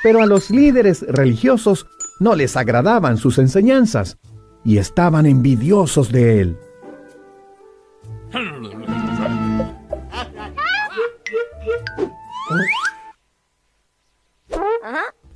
Pero 0.03 0.21
a 0.21 0.25
los 0.25 0.49
líderes 0.49 1.01
religiosos 1.07 1.87
no 2.19 2.35
les 2.35 2.55
agradaban 2.55 3.17
sus 3.17 3.37
enseñanzas 3.37 4.17
y 4.63 4.77
estaban 4.77 5.25
envidiosos 5.25 6.11
de 6.11 6.41
él. 6.41 6.57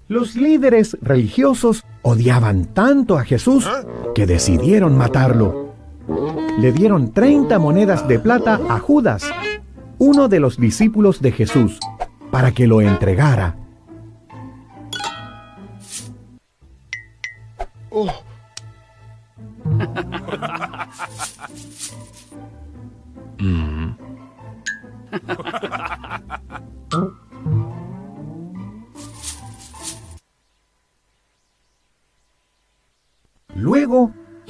Los 0.08 0.36
líderes 0.36 0.98
religiosos 1.02 1.84
odiaban 2.02 2.66
tanto 2.74 3.18
a 3.18 3.24
Jesús 3.24 3.70
que 4.16 4.26
decidieron 4.26 4.98
matarlo. 4.98 5.76
Le 6.60 6.72
dieron 6.72 7.14
30 7.14 7.60
monedas 7.60 8.08
de 8.08 8.18
plata 8.18 8.60
a 8.70 8.80
Judas, 8.80 9.24
uno 10.00 10.28
de 10.28 10.40
los 10.40 10.58
discípulos 10.58 11.22
de 11.22 11.32
Jesús, 11.32 11.80
para 12.32 12.52
que 12.52 12.66
lo 12.66 12.82
entregara. 12.82 13.56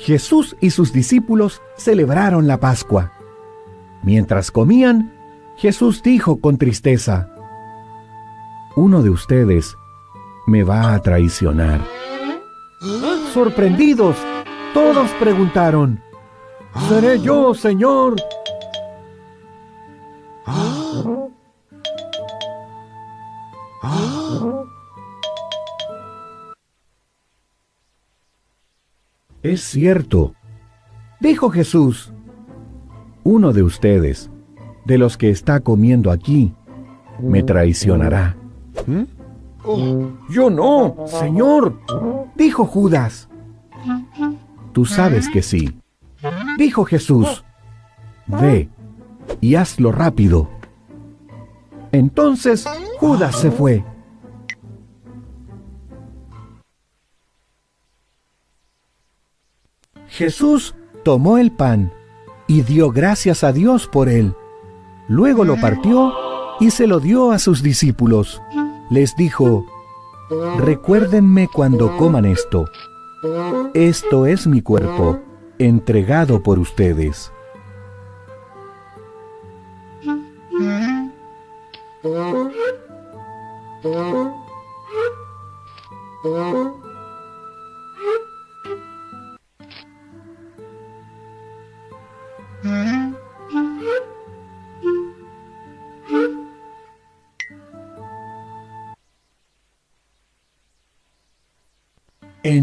Jesús 0.09 0.57
y 0.59 0.71
sus 0.71 0.91
discípulos 0.91 1.61
celebraron 1.77 2.47
la 2.47 2.59
Pascua. 2.59 3.11
Mientras 4.01 4.49
comían, 4.49 5.13
Jesús 5.55 6.01
dijo 6.01 6.39
con 6.41 6.57
tristeza, 6.57 7.29
Uno 8.75 9.03
de 9.03 9.11
ustedes 9.11 9.77
me 10.47 10.63
va 10.63 10.95
a 10.95 11.01
traicionar. 11.03 11.81
Sorprendidos, 13.35 14.15
todos 14.73 15.11
preguntaron, 15.19 16.01
¿Seré 16.87 17.19
yo, 17.21 17.53
Señor? 17.53 18.15
Es 29.41 29.61
cierto, 29.61 30.33
dijo 31.21 31.49
Jesús, 31.49 32.11
uno 33.23 33.53
de 33.53 33.63
ustedes, 33.63 34.29
de 34.85 34.97
los 34.97 35.17
que 35.17 35.29
está 35.29 35.61
comiendo 35.61 36.11
aquí, 36.11 36.53
me 37.21 37.43
traicionará. 37.43 38.35
Yo 40.29 40.49
no, 40.49 40.95
Señor, 41.07 41.79
dijo 42.35 42.65
Judas. 42.65 43.29
Tú 44.73 44.85
sabes 44.85 45.29
que 45.29 45.41
sí, 45.41 45.79
dijo 46.57 46.83
Jesús. 46.83 47.45
Ve 48.27 48.69
y 49.41 49.55
hazlo 49.55 49.91
rápido. 49.91 50.49
Entonces 51.91 52.65
Judas 52.99 53.37
se 53.37 53.51
fue. 53.51 53.83
Jesús 60.19 60.75
tomó 61.05 61.37
el 61.37 61.49
pan 61.49 61.93
y 62.45 62.63
dio 62.63 62.91
gracias 62.91 63.45
a 63.45 63.53
Dios 63.53 63.87
por 63.87 64.09
él. 64.09 64.35
Luego 65.07 65.45
lo 65.45 65.55
partió 65.55 66.13
y 66.59 66.71
se 66.71 66.87
lo 66.87 66.99
dio 66.99 67.31
a 67.31 67.39
sus 67.39 67.63
discípulos. 67.63 68.41
Les 68.89 69.15
dijo, 69.15 69.63
recuérdenme 70.57 71.47
cuando 71.47 71.95
coman 71.95 72.25
esto. 72.25 72.65
Esto 73.73 74.25
es 74.25 74.45
mi 74.45 74.61
cuerpo, 74.61 75.21
entregado 75.57 76.43
por 76.43 76.59
ustedes. 76.59 77.31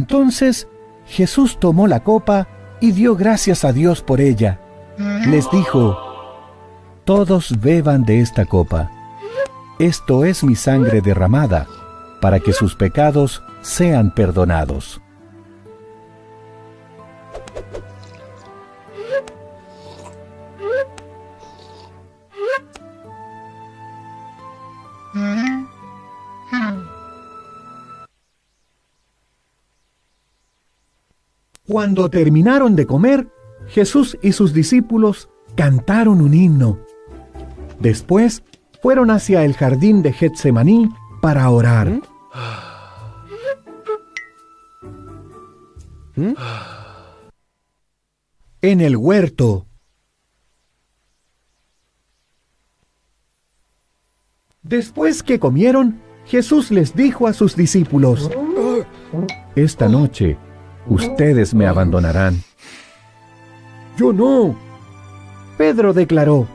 Entonces 0.09 0.69
Jesús 1.09 1.59
tomó 1.59 1.88
la 1.88 2.05
copa 2.05 2.47
y 2.81 2.92
dio 2.92 3.16
gracias 3.16 3.64
a 3.64 3.73
Dios 3.73 4.03
por 4.03 4.21
ella. 4.21 4.61
Les 5.27 5.51
dijo, 5.51 5.99
Todos 7.05 7.61
beban 7.61 8.05
de 8.05 8.21
esta 8.21 8.45
copa. 8.45 8.88
Esto 9.81 10.25
es 10.25 10.45
mi 10.45 10.55
sangre 10.55 11.01
derramada, 11.01 11.66
para 12.21 12.38
que 12.38 12.53
sus 12.53 12.77
pecados 12.77 13.42
sean 13.62 14.14
perdonados. 14.14 15.01
Cuando 31.77 32.09
terminaron 32.09 32.75
de 32.75 32.87
comer, 32.87 33.29
Jesús 33.67 34.17
y 34.23 34.33
sus 34.33 34.55
discípulos 34.55 35.29
cantaron 35.57 36.23
un 36.23 36.33
himno. 36.33 36.79
Después 37.79 38.43
fueron 38.81 39.11
hacia 39.11 39.45
el 39.45 39.53
jardín 39.53 40.01
de 40.01 40.15
Getsemaní 40.15 40.89
para 41.21 41.51
orar. 41.51 42.01
En 48.62 48.81
el 48.81 48.97
huerto. 48.97 49.67
Después 54.62 55.23
que 55.23 55.39
comieron, 55.39 56.01
Jesús 56.25 56.71
les 56.71 56.97
dijo 56.97 57.27
a 57.27 57.35
sus 57.35 57.55
discípulos, 57.55 58.31
Esta 59.55 59.91
noche 59.91 60.39
ustedes 60.88 61.55
me 61.55 61.66
abandonarán. 61.66 62.42
Yo 63.96 64.12
no. 64.12 64.57
Pedro 65.57 65.92
declaró, 65.92 66.46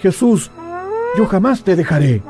Jesús, 0.00 0.50
yo 1.16 1.26
jamás 1.26 1.62
te 1.62 1.76
dejaré. 1.76 2.22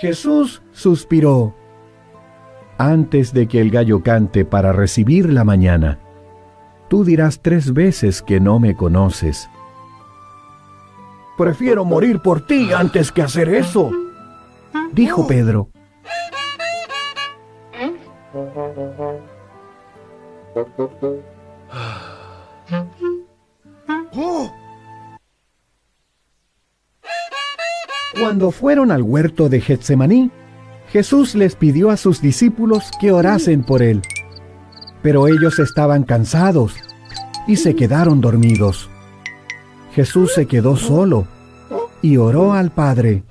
Jesús 0.00 0.62
suspiró. 0.72 1.54
Antes 2.78 3.34
de 3.34 3.46
que 3.46 3.60
el 3.60 3.70
gallo 3.70 4.02
cante 4.02 4.46
para 4.46 4.72
recibir 4.72 5.30
la 5.30 5.44
mañana, 5.44 5.98
tú 6.90 7.04
dirás 7.04 7.40
tres 7.40 7.72
veces 7.72 8.20
que 8.20 8.40
no 8.40 8.58
me 8.58 8.74
conoces. 8.74 9.48
Prefiero 11.38 11.84
morir 11.84 12.20
por 12.20 12.44
ti 12.44 12.72
antes 12.72 13.12
que 13.12 13.22
hacer 13.22 13.48
eso, 13.48 13.92
dijo 14.92 15.26
Pedro. 15.26 15.70
Cuando 28.18 28.50
fueron 28.50 28.90
al 28.90 29.02
huerto 29.02 29.48
de 29.48 29.60
Getsemaní, 29.60 30.30
Jesús 30.88 31.36
les 31.36 31.54
pidió 31.54 31.90
a 31.90 31.96
sus 31.96 32.20
discípulos 32.20 32.90
que 33.00 33.12
orasen 33.12 33.62
por 33.62 33.80
él. 33.80 34.02
Pero 35.02 35.28
ellos 35.28 35.58
estaban 35.58 36.04
cansados 36.04 36.74
y 37.46 37.56
se 37.56 37.74
quedaron 37.74 38.20
dormidos. 38.20 38.88
Jesús 39.92 40.34
se 40.34 40.46
quedó 40.46 40.76
solo 40.76 41.26
y 42.02 42.16
oró 42.16 42.52
al 42.52 42.70
Padre. 42.70 43.24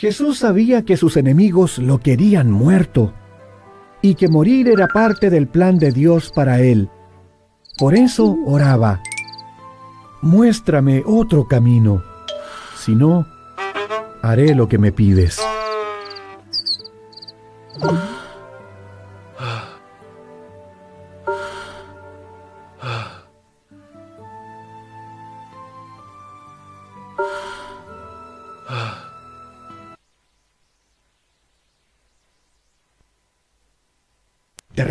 Jesús 0.00 0.38
sabía 0.38 0.86
que 0.86 0.96
sus 0.96 1.18
enemigos 1.18 1.76
lo 1.76 1.98
querían 1.98 2.50
muerto 2.50 3.12
y 4.02 4.14
que 4.14 4.28
morir 4.28 4.68
era 4.68 4.88
parte 4.88 5.30
del 5.30 5.46
plan 5.46 5.78
de 5.78 5.92
Dios 5.92 6.32
para 6.34 6.60
él. 6.60 6.88
Por 7.78 7.94
eso 7.94 8.36
oraba, 8.46 9.00
muéstrame 10.22 11.02
otro 11.06 11.46
camino, 11.46 12.02
si 12.76 12.94
no, 12.94 13.26
haré 14.22 14.54
lo 14.54 14.68
que 14.68 14.78
me 14.78 14.92
pides. 14.92 15.40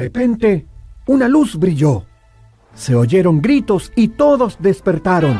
Repente, 0.10 0.66
una 1.06 1.28
luz 1.28 1.56
brilló. 1.56 2.04
Se 2.74 2.96
oyeron 2.96 3.42
gritos 3.42 3.92
y 3.96 4.08
todos 4.10 4.58
despertaron. 4.60 5.40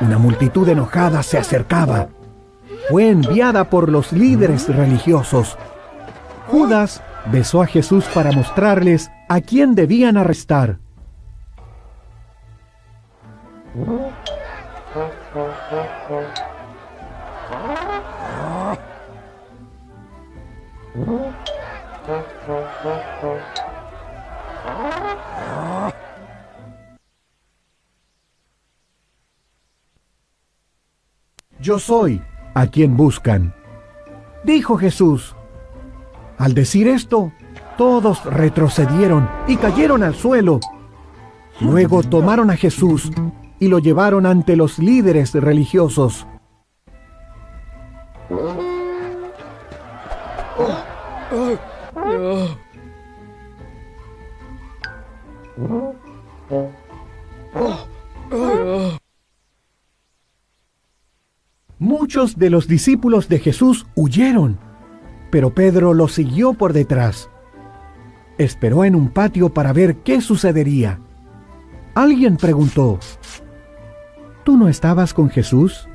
Una 0.00 0.18
multitud 0.18 0.68
enojada 0.68 1.22
se 1.22 1.38
acercaba. 1.38 2.08
Fue 2.90 3.08
enviada 3.08 3.70
por 3.70 3.88
los 3.88 4.12
líderes 4.12 4.68
religiosos. 4.68 5.56
Judas 6.48 7.02
besó 7.30 7.62
a 7.62 7.66
Jesús 7.66 8.04
para 8.12 8.30
mostrarles 8.32 9.10
a 9.28 9.40
quién 9.40 9.74
debían 9.74 10.18
arrestar. 10.18 10.78
Yo 31.62 31.78
soy 31.78 32.20
a 32.54 32.66
quien 32.66 32.96
buscan, 32.96 33.54
dijo 34.42 34.76
Jesús. 34.76 35.36
Al 36.36 36.54
decir 36.54 36.88
esto, 36.88 37.32
todos 37.78 38.24
retrocedieron 38.24 39.30
y 39.46 39.56
cayeron 39.56 40.02
al 40.02 40.16
suelo. 40.16 40.58
Luego 41.60 42.02
tomaron 42.02 42.50
a 42.50 42.56
Jesús 42.56 43.12
y 43.60 43.68
lo 43.68 43.78
llevaron 43.78 44.26
ante 44.26 44.56
los 44.56 44.80
líderes 44.80 45.34
religiosos. 45.34 46.26
Muchos 62.14 62.36
de 62.36 62.50
los 62.50 62.68
discípulos 62.68 63.30
de 63.30 63.38
Jesús 63.38 63.86
huyeron, 63.94 64.58
pero 65.30 65.54
Pedro 65.54 65.94
los 65.94 66.12
siguió 66.12 66.52
por 66.52 66.74
detrás. 66.74 67.30
Esperó 68.36 68.84
en 68.84 68.94
un 68.94 69.08
patio 69.08 69.48
para 69.48 69.72
ver 69.72 69.96
qué 70.04 70.20
sucedería. 70.20 71.00
Alguien 71.94 72.36
preguntó, 72.36 72.98
¿Tú 74.44 74.58
no 74.58 74.68
estabas 74.68 75.14
con 75.14 75.30
Jesús? 75.30 75.88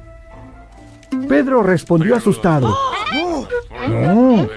Pedro 1.30 1.62
respondió 1.62 2.16
asustado. 2.16 2.76
No. 3.88 4.48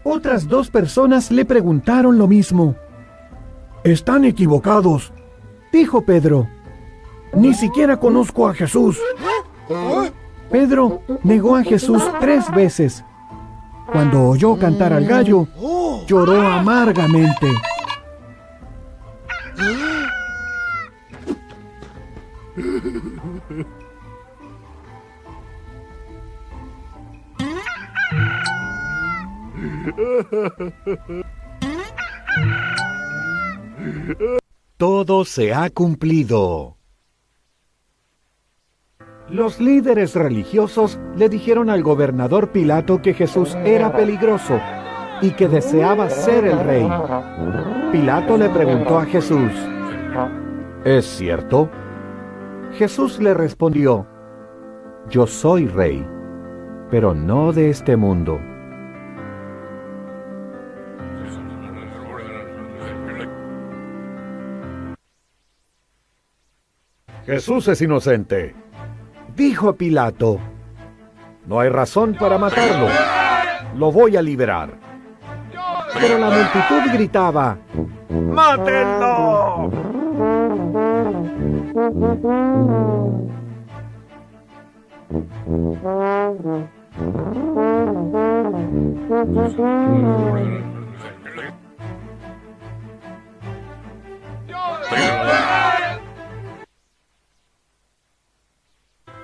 Otras 0.04 0.46
dos 0.46 0.70
personas 0.70 1.30
le 1.30 1.44
preguntaron 1.44 2.18
lo 2.18 2.26
mismo. 2.26 2.76
Están 3.84 4.24
equivocados, 4.24 5.12
dijo 5.72 6.04
Pedro. 6.04 6.48
Ni 7.34 7.54
siquiera 7.54 7.98
conozco 7.98 8.46
a 8.46 8.54
Jesús. 8.54 9.00
Pedro 10.50 11.02
negó 11.24 11.56
a 11.56 11.62
Jesús 11.62 12.02
tres 12.20 12.50
veces. 12.54 13.04
Cuando 13.90 14.28
oyó 14.28 14.58
cantar 14.58 14.92
al 14.92 15.06
gallo, 15.06 15.48
lloró 16.06 16.40
amargamente. 16.40 17.48
Todo 34.76 35.24
se 35.24 35.54
ha 35.54 35.70
cumplido. 35.70 36.76
Los 39.28 39.60
líderes 39.60 40.14
religiosos 40.14 40.98
le 41.16 41.28
dijeron 41.28 41.70
al 41.70 41.82
gobernador 41.82 42.52
Pilato 42.52 43.00
que 43.00 43.14
Jesús 43.14 43.54
era 43.64 43.94
peligroso 43.94 44.60
y 45.22 45.30
que 45.30 45.48
deseaba 45.48 46.10
ser 46.10 46.44
el 46.44 46.58
rey. 46.58 46.90
Pilato 47.92 48.36
le 48.36 48.48
preguntó 48.48 48.98
a 48.98 49.06
Jesús, 49.06 49.52
¿Es 50.84 51.06
cierto? 51.06 51.70
Jesús 52.72 53.20
le 53.20 53.32
respondió, 53.32 54.06
Yo 55.08 55.26
soy 55.26 55.68
rey, 55.68 56.04
pero 56.90 57.14
no 57.14 57.52
de 57.52 57.70
este 57.70 57.96
mundo. 57.96 58.40
Jesús 67.24 67.68
es 67.68 67.80
inocente, 67.80 68.56
dijo 69.36 69.76
Pilato. 69.76 70.40
No 71.46 71.60
hay 71.60 71.68
razón 71.68 72.16
para 72.18 72.38
matarlo. 72.38 72.88
Lo 73.76 73.92
voy 73.92 74.16
a 74.16 74.22
liberar. 74.22 74.91
Pero 75.94 76.18
la 76.18 76.30
multitud 76.30 76.92
gritaba, 76.92 77.56
¡Mátenlo! 78.10 79.70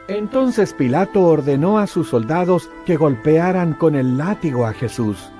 Entonces 0.09 0.72
Pilato 0.72 1.22
ordenó 1.22 1.78
a 1.78 1.87
sus 1.87 2.09
soldados 2.09 2.70
que 2.87 2.96
golpearan 2.96 3.74
con 3.74 3.94
el 3.94 4.18
látigo 4.18 4.66
a 4.66 4.72
Jesús. 4.72 5.31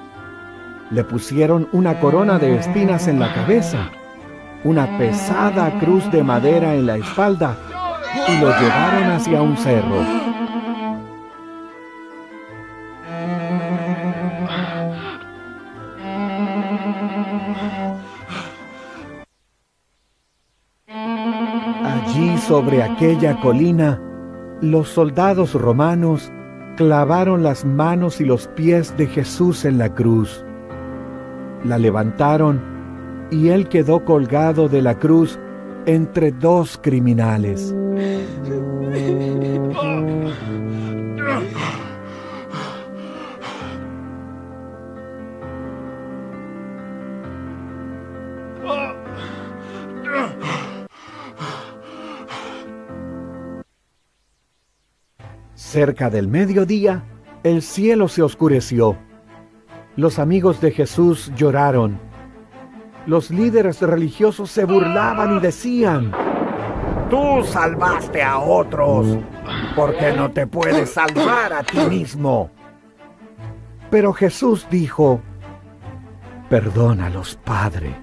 Le 0.90 1.05
pusieron 1.05 1.68
una 1.72 2.01
corona 2.01 2.38
de 2.38 2.57
espinas 2.57 3.09
en 3.09 3.20
la 3.20 3.35
cabeza, 3.35 3.90
una 4.64 4.98
pesada 4.98 5.79
cruz 5.79 6.11
de 6.11 6.22
madera 6.22 6.74
en 6.74 6.87
la 6.87 6.96
espalda 6.96 7.57
y 8.27 8.40
lo 8.40 8.48
llevaron 8.59 9.11
hacia 9.11 9.42
un 9.42 9.57
cerro. 9.59 10.01
Allí 21.85 22.38
sobre 22.38 22.83
aquella 22.83 23.38
colina, 23.40 24.01
los 24.62 24.88
soldados 24.88 25.53
romanos 25.53 26.33
clavaron 26.77 27.42
las 27.42 27.66
manos 27.66 28.22
y 28.22 28.24
los 28.24 28.48
pies 28.48 28.96
de 28.96 29.07
Jesús 29.07 29.66
en 29.66 29.77
la 29.77 29.94
cruz. 29.94 30.44
La 31.64 31.79
levantaron 31.79 32.61
y 33.31 33.49
él 33.49 33.68
quedó 33.68 34.05
colgado 34.05 34.68
de 34.68 34.83
la 34.83 34.99
cruz 34.99 35.38
entre 35.87 36.33
dos 36.33 36.79
criminales. 36.83 37.75
Cerca 55.55 56.09
del 56.09 56.29
mediodía, 56.29 57.05
el 57.42 57.62
cielo 57.62 58.09
se 58.09 58.23
oscureció. 58.23 59.08
Los 59.99 60.21
amigos 60.21 60.61
de 60.61 60.71
Jesús 60.71 61.33
lloraron. 61.35 61.99
Los 63.07 63.33
líderes 63.33 63.83
religiosos 63.83 64.49
se 64.49 64.65
burlaban 64.65 65.37
y 65.37 65.41
decían, 65.41 66.13
Tú 67.11 67.43
salvaste 67.43 68.23
a 68.23 68.39
otros, 68.39 69.19
porque 69.75 70.13
no 70.13 70.31
te 70.31 70.47
puedes 70.47 70.91
salvar 70.91 71.53
a 71.53 71.65
ti 71.65 71.81
mismo. 71.91 72.49
Pero 73.91 74.13
Jesús 74.13 74.69
dijo, 74.71 75.21
Perdónalos, 76.49 77.37
Padre. 77.45 77.97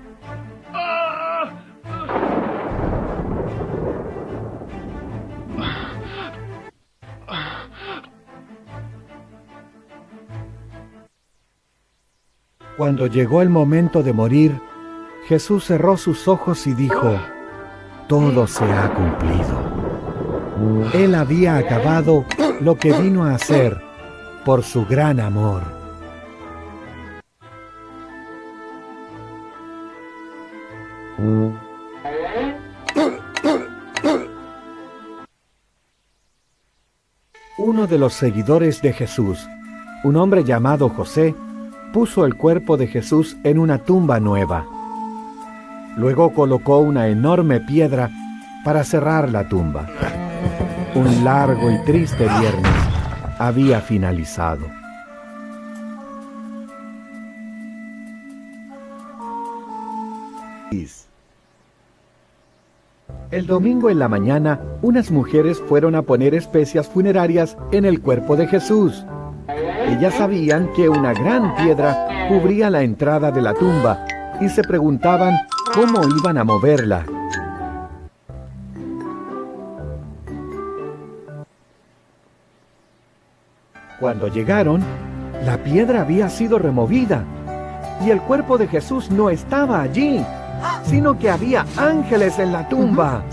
Cuando 12.78 13.08
llegó 13.08 13.42
el 13.42 13.50
momento 13.50 14.04
de 14.04 14.12
morir, 14.12 14.60
Jesús 15.28 15.64
cerró 15.66 15.96
sus 15.96 16.28
ojos 16.28 16.68
y 16.68 16.74
dijo, 16.74 17.18
todo 18.08 18.46
se 18.48 18.66
ha 18.66 18.94
cumplido. 18.94 20.92
Él 20.94 21.16
había 21.16 21.56
acabado 21.56 22.26
lo 22.60 22.76
que 22.78 22.92
vino 22.92 23.24
a 23.24 23.36
hacer 23.36 23.82
por 24.44 24.64
su 24.64 24.86
gran 24.86 25.22
amor. 25.22 25.64
Uno 37.58 37.88
de 37.88 37.98
los 37.98 38.14
seguidores 38.14 38.82
de 38.82 38.92
Jesús, 38.92 39.48
un 40.04 40.18
hombre 40.18 40.44
llamado 40.44 40.90
José, 40.90 41.34
puso 41.96 42.26
el 42.26 42.36
cuerpo 42.36 42.76
de 42.76 42.88
Jesús 42.88 43.38
en 43.46 43.58
una 43.58 43.78
tumba 43.78 44.20
nueva. 44.20 44.66
Luego 45.96 46.34
colocó 46.34 46.80
una 46.80 47.08
enorme 47.08 47.62
piedra 47.62 48.12
para 48.66 48.84
cerrar 48.84 49.30
la 49.30 49.48
tumba. 49.48 49.88
Un 50.94 51.24
largo 51.24 51.72
y 51.72 51.78
triste 51.86 52.28
viernes 52.38 52.74
había 53.40 53.80
finalizado. 53.80 54.66
El 63.32 63.48
domingo 63.48 63.90
en 63.90 64.00
la 64.00 64.10
mañana, 64.10 64.60
unas 64.82 65.12
mujeres 65.12 65.62
fueron 65.62 65.96
a 65.96 66.02
poner 66.02 66.36
especias 66.36 66.90
funerarias 66.90 67.58
en 67.72 67.86
el 67.86 68.02
cuerpo 68.02 68.36
de 68.36 68.48
Jesús. 68.48 69.06
Ellas 69.48 70.16
sabían 70.16 70.72
que 70.74 70.90
una 70.90 71.14
gran 71.14 71.56
piedra 71.56 72.28
cubría 72.28 72.70
la 72.70 72.82
entrada 72.82 73.32
de 73.32 73.42
la 73.42 73.54
tumba 73.54 74.06
y 74.42 74.50
se 74.50 74.64
preguntaban 74.64 75.36
cómo 75.74 76.02
iban 76.18 76.38
a 76.38 76.44
moverla. 76.44 77.06
Cuando 84.00 84.28
llegaron, 84.28 84.84
la 85.46 85.58
piedra 85.58 86.02
había 86.02 86.30
sido 86.30 86.60
removida 86.60 87.24
y 88.06 88.10
el 88.10 88.22
cuerpo 88.22 88.58
de 88.58 88.68
Jesús 88.68 89.10
no 89.10 89.30
estaba 89.30 89.82
allí, 89.82 90.24
sino 90.84 91.18
que 91.18 91.30
había 91.30 91.66
ángeles 91.78 92.40
en 92.40 92.52
la 92.52 92.68
tumba. 92.68 93.24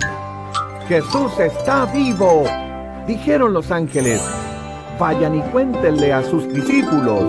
Jesús 0.87 1.39
está 1.41 1.87
vivo, 1.87 2.45
dijeron 3.07 3.53
los 3.53 3.71
ángeles. 3.71 4.42
Vayan 5.03 5.35
y 5.35 5.41
cuéntenle 5.51 6.13
a 6.13 6.23
sus 6.23 6.47
discípulos. 6.55 7.25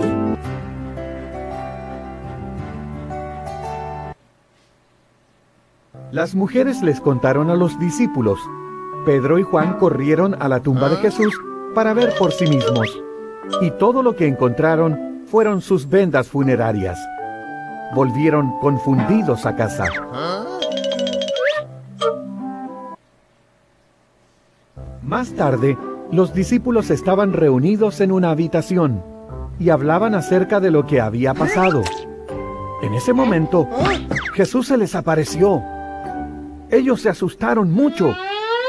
Las 6.12 6.36
mujeres 6.36 6.82
les 6.82 7.00
contaron 7.00 7.50
a 7.50 7.56
los 7.56 7.76
discípulos. 7.80 8.38
Pedro 9.04 9.40
y 9.40 9.42
Juan 9.42 9.72
corrieron 9.80 10.40
a 10.40 10.46
la 10.46 10.60
tumba 10.60 10.88
de 10.88 10.98
Jesús 10.98 11.34
para 11.74 11.94
ver 11.94 12.14
por 12.16 12.30
sí 12.30 12.46
mismos. 12.46 12.96
Y 13.60 13.72
todo 13.72 14.04
lo 14.04 14.14
que 14.14 14.28
encontraron 14.28 15.24
fueron 15.26 15.60
sus 15.60 15.88
vendas 15.88 16.28
funerarias. 16.28 16.96
Volvieron 17.92 18.56
confundidos 18.60 19.46
a 19.46 19.56
casa. 19.56 19.86
Más 25.02 25.32
tarde, 25.32 25.76
los 26.10 26.34
discípulos 26.34 26.90
estaban 26.90 27.32
reunidos 27.32 28.00
en 28.00 28.12
una 28.12 28.30
habitación 28.30 29.02
y 29.58 29.70
hablaban 29.70 30.14
acerca 30.14 30.60
de 30.60 30.70
lo 30.70 30.86
que 30.86 31.00
había 31.00 31.34
pasado. 31.34 31.82
En 32.82 32.94
ese 32.94 33.12
momento, 33.12 33.68
Jesús 34.34 34.68
se 34.68 34.76
les 34.76 34.94
apareció. 34.94 35.62
Ellos 36.70 37.00
se 37.00 37.08
asustaron 37.08 37.72
mucho. 37.72 38.14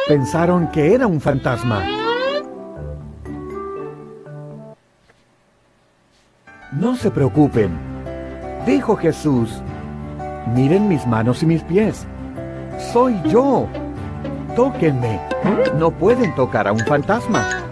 Pensaron 0.07 0.69
que 0.69 0.93
era 0.93 1.07
un 1.07 1.19
fantasma. 1.19 1.83
No 6.71 6.95
se 6.95 7.09
preocupen, 7.09 7.71
dijo 8.65 8.95
Jesús. 8.95 9.61
Miren 10.53 10.87
mis 10.87 11.05
manos 11.07 11.41
y 11.41 11.45
mis 11.45 11.63
pies. 11.63 12.05
Soy 12.93 13.19
yo 13.29 13.67
tóquenme. 14.55 15.19
No 15.77 15.91
pueden 15.91 16.33
tocar 16.33 16.67
a 16.67 16.71
un 16.71 16.79
fantasma. 16.79 17.65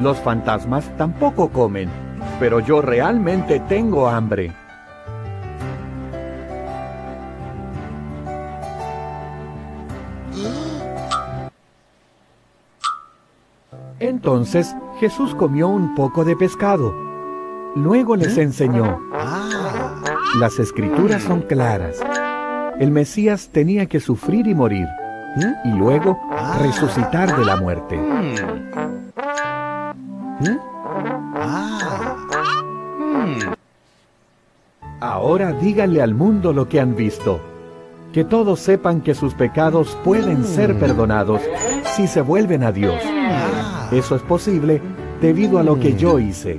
Los 0.00 0.18
fantasmas 0.18 0.88
tampoco 0.96 1.50
comen, 1.50 1.90
pero 2.38 2.60
yo 2.60 2.80
realmente 2.80 3.60
tengo 3.68 4.08
hambre. 4.08 4.52
Entonces 13.98 14.76
Jesús 15.00 15.34
comió 15.34 15.68
un 15.68 15.96
poco 15.96 16.24
de 16.24 16.36
pescado. 16.36 16.94
Luego 17.74 18.14
les 18.14 18.38
enseñó. 18.38 19.00
Las 20.38 20.58
escrituras 20.60 21.22
son 21.22 21.42
claras. 21.42 22.00
El 22.78 22.92
Mesías 22.92 23.50
tenía 23.52 23.86
que 23.86 23.98
sufrir 23.98 24.46
y 24.46 24.54
morir 24.54 24.86
y 25.64 25.68
luego 25.70 26.18
resucitar 26.60 27.36
de 27.36 27.44
la 27.44 27.56
muerte. 27.56 27.98
Ahora 35.00 35.52
díganle 35.52 36.02
al 36.02 36.14
mundo 36.14 36.52
lo 36.52 36.68
que 36.68 36.80
han 36.80 36.96
visto. 36.96 37.40
Que 38.12 38.24
todos 38.24 38.60
sepan 38.60 39.00
que 39.00 39.14
sus 39.14 39.34
pecados 39.34 39.96
pueden 40.02 40.44
ser 40.44 40.78
perdonados 40.78 41.42
si 41.94 42.06
se 42.06 42.20
vuelven 42.20 42.64
a 42.64 42.72
Dios. 42.72 43.00
Eso 43.92 44.16
es 44.16 44.22
posible 44.22 44.80
debido 45.20 45.58
a 45.58 45.62
lo 45.62 45.78
que 45.78 45.94
yo 45.94 46.18
hice. 46.18 46.58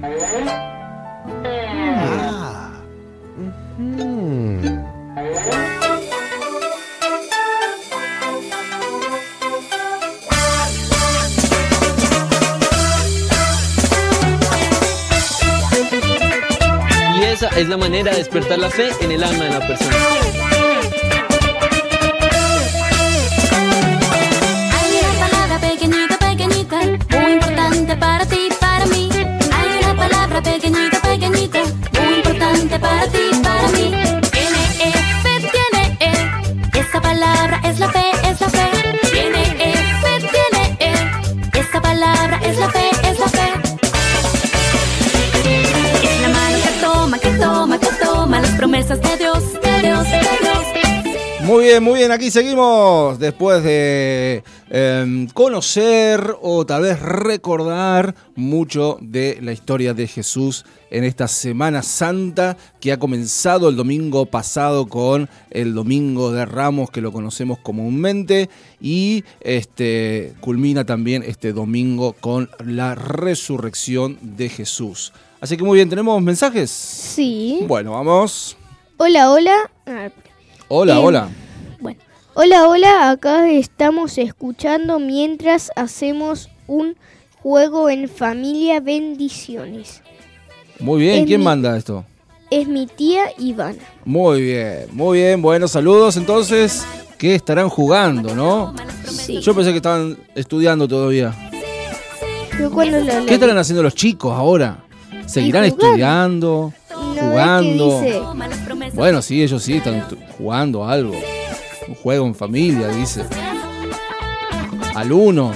Es 17.60 17.68
la 17.68 17.76
manera 17.76 18.12
de 18.12 18.20
despertar 18.20 18.58
la 18.58 18.70
fe 18.70 18.90
en 19.02 19.12
el 19.12 19.22
alma 19.22 19.44
de 19.44 19.50
la 19.50 19.60
persona. 19.60 19.98
Hay 24.78 24.92
una 25.02 25.28
palabra 25.28 25.60
pequeñita, 25.60 26.18
pequeñita, 26.20 26.80
muy 27.20 27.34
importante 27.34 27.98
para 27.98 28.26
ti, 28.26 28.48
para 28.62 28.86
mí. 28.86 29.10
Hay 29.12 29.84
una 29.84 29.94
palabra 29.94 30.42
pequeñita, 30.42 31.02
pequeñita, 31.02 31.60
muy 32.02 32.14
importante 32.20 32.80
para 32.80 33.08
ti, 33.08 33.39
promesas 48.80 49.02
de 49.02 49.18
Dios, 49.18 49.54
de 49.62 49.88
Dios, 49.88 50.04
de 50.06 50.20
Dios. 50.20 51.44
Muy 51.44 51.64
bien, 51.66 51.84
muy 51.84 52.00
bien, 52.00 52.12
aquí 52.12 52.32
seguimos 52.32 53.18
después 53.20 53.64
de 53.64 54.44
em, 54.70 55.28
conocer 55.28 56.36
o 56.42 56.66
tal 56.66 56.84
vez 56.84 57.02
recordar 57.02 58.14
mucho 58.36 58.98
de 59.02 59.40
la 59.42 59.52
historia 59.52 59.94
de 59.94 60.08
Jesús 60.08 60.66
en 60.92 61.04
esta 61.04 61.28
Semana 61.28 61.82
Santa 61.82 62.56
que 62.80 62.92
ha 62.92 63.00
comenzado 63.00 63.68
el 63.68 63.76
domingo 63.76 64.28
pasado 64.28 64.88
con 64.88 65.28
el 65.50 65.74
Domingo 65.74 66.32
de 66.32 66.46
Ramos 66.46 66.92
que 66.92 67.02
lo 67.02 67.12
conocemos 67.12 67.58
comúnmente 67.60 68.50
y 68.80 69.24
este 69.42 70.34
culmina 70.40 70.86
también 70.86 71.24
este 71.24 71.52
domingo 71.52 72.14
con 72.14 72.50
la 72.64 72.96
resurrección 72.96 74.18
de 74.22 74.50
Jesús. 74.50 75.12
Así 75.42 75.58
que 75.58 75.64
muy 75.64 75.78
bien, 75.78 75.90
¿tenemos 75.90 76.22
mensajes? 76.22 76.70
Sí. 76.70 77.60
Bueno, 77.68 77.94
vamos. 77.94 78.59
Hola, 79.02 79.32
hola. 79.32 79.56
Ah, 79.86 80.10
Hola, 80.68 80.96
Eh, 80.96 81.02
hola. 81.02 81.30
Bueno, 81.80 82.00
hola, 82.34 82.68
hola, 82.68 83.10
acá 83.12 83.50
estamos 83.50 84.18
escuchando 84.18 85.00
mientras 85.00 85.72
hacemos 85.78 86.50
un 86.68 86.96
juego 87.42 87.90
en 87.90 88.10
familia 88.10 88.82
bendiciones. 88.82 90.02
Muy 90.80 91.00
bien, 91.02 91.20
es 91.22 91.26
¿quién 91.28 91.40
mi- 91.40 91.46
manda 91.46 91.78
esto? 91.78 92.04
Es 92.52 92.68
mi 92.68 92.88
tía 92.88 93.24
Ivana. 93.38 93.80
Muy 94.06 94.42
bien, 94.42 94.88
muy 94.92 95.20
bien. 95.20 95.42
Buenos 95.42 95.72
saludos. 95.72 96.18
Entonces, 96.18 96.84
¿qué 97.18 97.36
estarán 97.36 97.70
jugando, 97.70 98.36
no? 98.36 98.74
Sí. 99.08 99.40
Yo 99.40 99.54
pensé 99.56 99.72
que 99.72 99.78
estaban 99.78 100.18
estudiando 100.36 100.88
todavía. 100.88 101.34
Yo 102.60 102.70
cuando 102.72 103.00
lo 103.00 103.26
¿Qué 103.26 103.36
estarán 103.36 103.58
haciendo 103.58 103.82
los 103.84 103.96
chicos 103.96 104.34
ahora? 104.34 104.84
¿Seguirán 105.26 105.64
estudiando? 105.64 106.74
¿No 106.92 107.16
jugando? 107.16 108.02
que 108.02 108.06
dice? 108.06 108.22
Bueno, 108.94 109.22
sí, 109.22 109.42
ellos 109.42 109.64
sí 109.64 109.78
están 109.78 110.06
jugando 110.38 110.86
algo. 110.88 111.14
Un 111.88 111.96
juego 111.96 112.26
en 112.26 112.36
familia, 112.36 112.88
dice. 112.90 113.26
Al 114.96 115.12
1. 115.12 115.52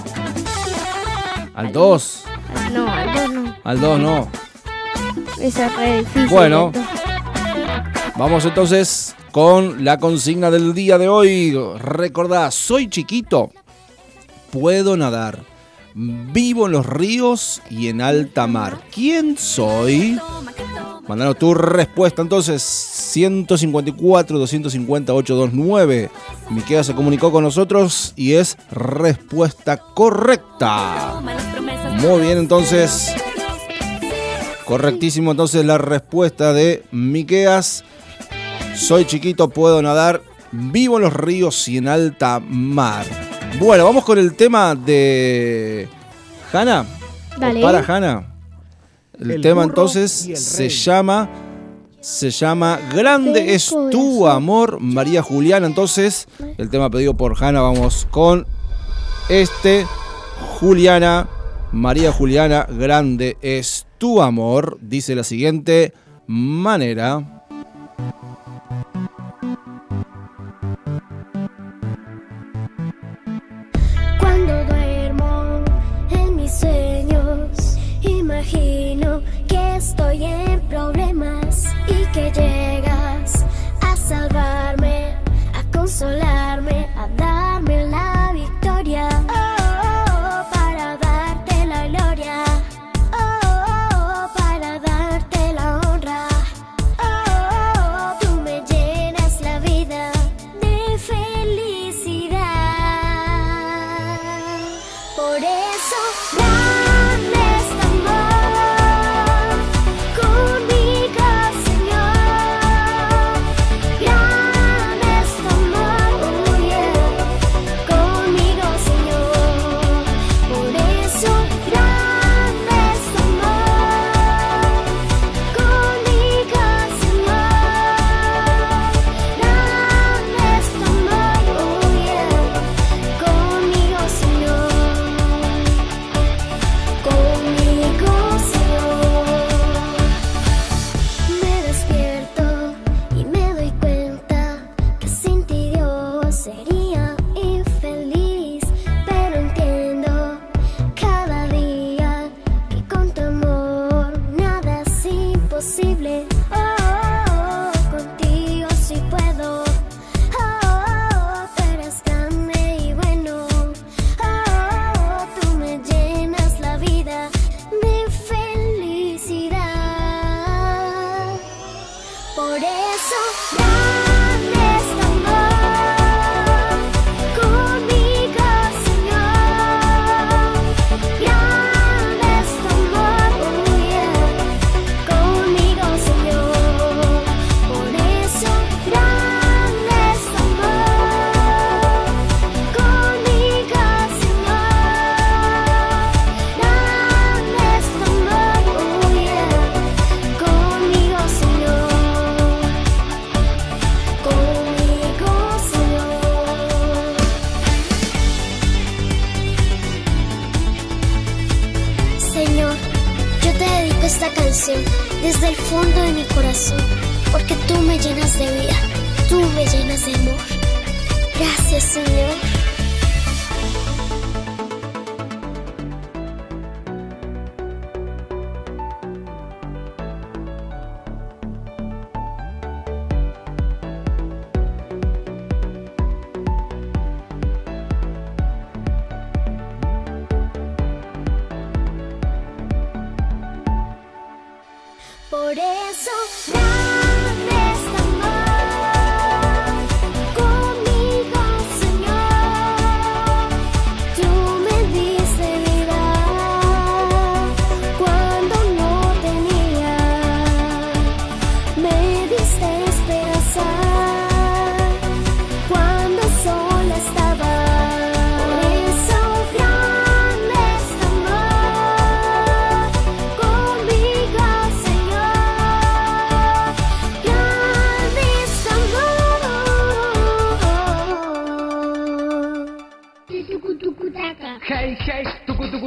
Al 1.54 1.72
2. 1.72 2.24
No, 2.72 2.92
algo 2.92 3.28
no. 3.34 3.56
Al 3.64 3.80
2 3.80 4.00
no. 4.00 4.28
Esa 5.40 5.66
es 5.68 5.76
re 5.76 5.98
difícil. 6.00 6.28
Bueno. 6.30 6.72
Vamos 8.16 8.46
entonces 8.46 9.16
con 9.32 9.84
la 9.84 9.98
consigna 9.98 10.52
del 10.52 10.76
día 10.76 11.00
de 11.00 11.10
hoy. 11.10 11.58
Recordá, 11.80 12.52
soy 12.52 12.88
chiquito, 12.88 13.52
puedo 14.52 14.96
nadar, 14.96 15.40
vivo 15.96 16.68
en 16.68 16.74
los 16.74 16.86
ríos 16.86 17.62
y 17.72 17.88
en 17.88 18.02
alta 18.02 18.46
mar. 18.46 18.82
¿Quién 18.94 19.36
soy? 19.36 20.20
Mandanos 21.08 21.40
tu 21.40 21.56
respuesta 21.56 22.22
entonces 22.22 22.62
154 23.14 24.40
250 24.40 25.14
829. 25.14 26.10
Miquela 26.50 26.84
se 26.84 26.96
comunicó 26.96 27.32
con 27.32 27.44
nosotros 27.44 28.14
y 28.16 28.34
es 28.34 28.58
respuesta 28.72 29.78
correcta. 29.78 31.22
Muy 32.02 32.22
bien, 32.22 32.40
entonces 32.40 33.14
Correctísimo 34.66 35.32
entonces 35.32 35.66
la 35.66 35.78
respuesta 35.78 36.54
de 36.54 36.84
Miqueas. 36.92 37.84
Soy 38.76 39.06
chiquito, 39.06 39.50
puedo 39.50 39.82
nadar, 39.82 40.22
vivo 40.52 40.98
en 40.98 41.04
los 41.04 41.14
ríos 41.14 41.68
y 41.68 41.78
en 41.78 41.88
alta 41.88 42.40
mar. 42.40 43.06
Bueno, 43.60 43.84
vamos 43.84 44.04
con 44.04 44.18
el 44.18 44.36
tema 44.36 44.74
de 44.74 45.88
Hanna. 46.52 46.86
Para 47.40 47.84
Hanna. 47.86 48.34
El, 49.20 49.32
El 49.32 49.42
tema 49.42 49.64
entonces 49.64 50.12
se 50.12 50.70
llama 50.70 51.30
se 52.04 52.32
llama 52.32 52.80
Grande 52.94 53.56
es 53.56 53.74
tu 53.90 54.28
amor, 54.28 54.82
María 54.82 55.24
Juliana. 55.24 55.66
Entonces, 55.66 56.28
el 56.58 56.70
tema 56.70 56.90
pedido 56.90 57.16
por 57.16 57.42
Hanna, 57.42 57.62
vamos 57.62 58.08
con 58.12 58.46
este 59.30 59.88
Juliana, 60.60 61.30
María 61.72 62.12
Juliana, 62.12 62.68
grande 62.70 63.38
es 63.42 63.88
tu 63.98 64.22
amor, 64.22 64.78
dice 64.82 65.16
la 65.16 65.24
siguiente 65.24 65.94
manera. 66.28 67.46
Cuando 74.20 74.66
duermo 74.66 75.64
en 76.12 76.36
mis 76.36 76.52
sueños, 76.52 77.78
imagino 78.02 78.93
que 82.14 82.32
llegas 82.32 83.44
a 83.82 83.96
salvarme, 83.98 85.16
a 85.56 85.64
consolarme, 85.76 86.88
a 86.96 87.08
darme 87.18 87.88
la 87.88 87.93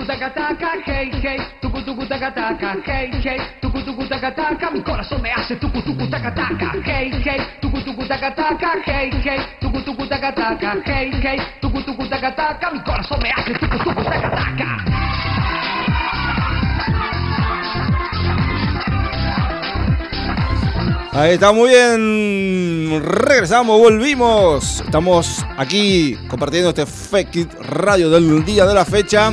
taca 0.07 0.31
taca, 0.31 0.71
hey, 0.87 1.11
hey, 1.23 1.39
tucu 1.61 1.83
tucu 1.83 2.07
taca 2.07 2.31
taca, 2.31 2.77
hey, 2.87 3.11
hey, 3.25 3.41
tucu 3.61 3.83
tucu 3.83 4.07
taca 4.09 4.31
taca, 4.31 4.71
mi 4.71 4.81
corazón 4.81 5.21
me 5.21 5.33
hace 5.33 5.57
tucu 5.57 5.83
tucu 5.83 6.09
taca 6.09 6.33
taca, 6.33 6.73
hey, 6.85 7.11
hey, 7.25 7.41
tucu 7.61 7.83
tucu 7.83 8.07
taca 8.07 8.31
taca, 8.31 8.79
hey, 8.87 9.11
hey, 9.25 9.41
tucu 9.61 9.83
tucu 9.83 10.07
taca 10.07 10.33
taca, 10.33 10.77
hey, 10.85 11.11
hey, 11.23 11.39
tucu 11.61 11.83
tucu 11.83 12.09
taca 12.09 12.31
taca, 12.35 12.71
mi 12.71 12.81
corazón 12.85 13.19
me 13.21 13.31
hace 13.31 13.53
tucu 13.59 13.79
tucu 13.79 14.03
taca 14.05 14.31
taca. 14.31 14.67
Ahí 21.13 21.33
está 21.33 21.51
muy 21.51 21.71
bien. 21.71 23.03
Regresamos, 23.03 23.79
volvimos. 23.79 24.81
Estamos 24.81 25.47
aquí 25.57 26.15
compartiendo 26.29 26.69
este 26.69 26.85
Fake 26.85 27.37
It 27.37 27.55
Radio 27.55 28.11
del 28.11 28.45
día 28.45 28.67
de 28.67 28.75
la 28.75 28.85
fecha. 28.85 29.33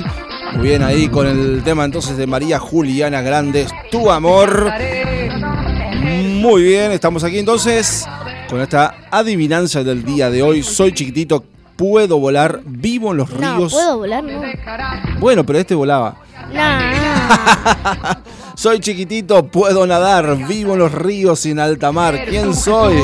Muy 0.55 0.67
bien 0.69 0.83
ahí 0.83 1.07
con 1.09 1.27
el 1.27 1.61
tema 1.63 1.83
entonces 1.85 2.15
de 2.17 2.27
María 2.27 2.59
Juliana 2.59 3.21
Grandes, 3.21 3.69
Tu 3.91 4.09
Amor. 4.11 4.71
Muy 6.03 6.63
bien, 6.63 6.91
estamos 6.91 7.23
aquí 7.23 7.39
entonces 7.39 8.05
con 8.49 8.61
esta 8.61 8.95
adivinanza 9.11 9.83
del 9.83 10.03
día 10.03 10.29
de 10.29 10.43
hoy. 10.43 10.63
Soy 10.63 10.93
chiquitito, 10.93 11.43
puedo 11.75 12.19
volar, 12.19 12.61
vivo 12.65 13.11
en 13.11 13.17
los 13.17 13.29
No, 13.31 13.57
ríos. 13.57 13.73
puedo 13.73 13.97
volar, 13.97 14.23
no. 14.23 14.41
Bueno, 15.19 15.45
pero 15.45 15.59
este 15.59 15.75
volaba. 15.75 16.15
No, 16.53 16.61
Soy 18.55 18.79
chiquitito, 18.79 19.47
puedo 19.47 19.87
nadar, 19.87 20.37
vivo 20.47 20.73
en 20.73 20.79
los 20.79 20.91
ríos 20.91 21.45
y 21.45 21.51
en 21.51 21.59
alta 21.59 21.91
mar. 21.91 22.25
¿Quién 22.29 22.53
soy? 22.53 22.95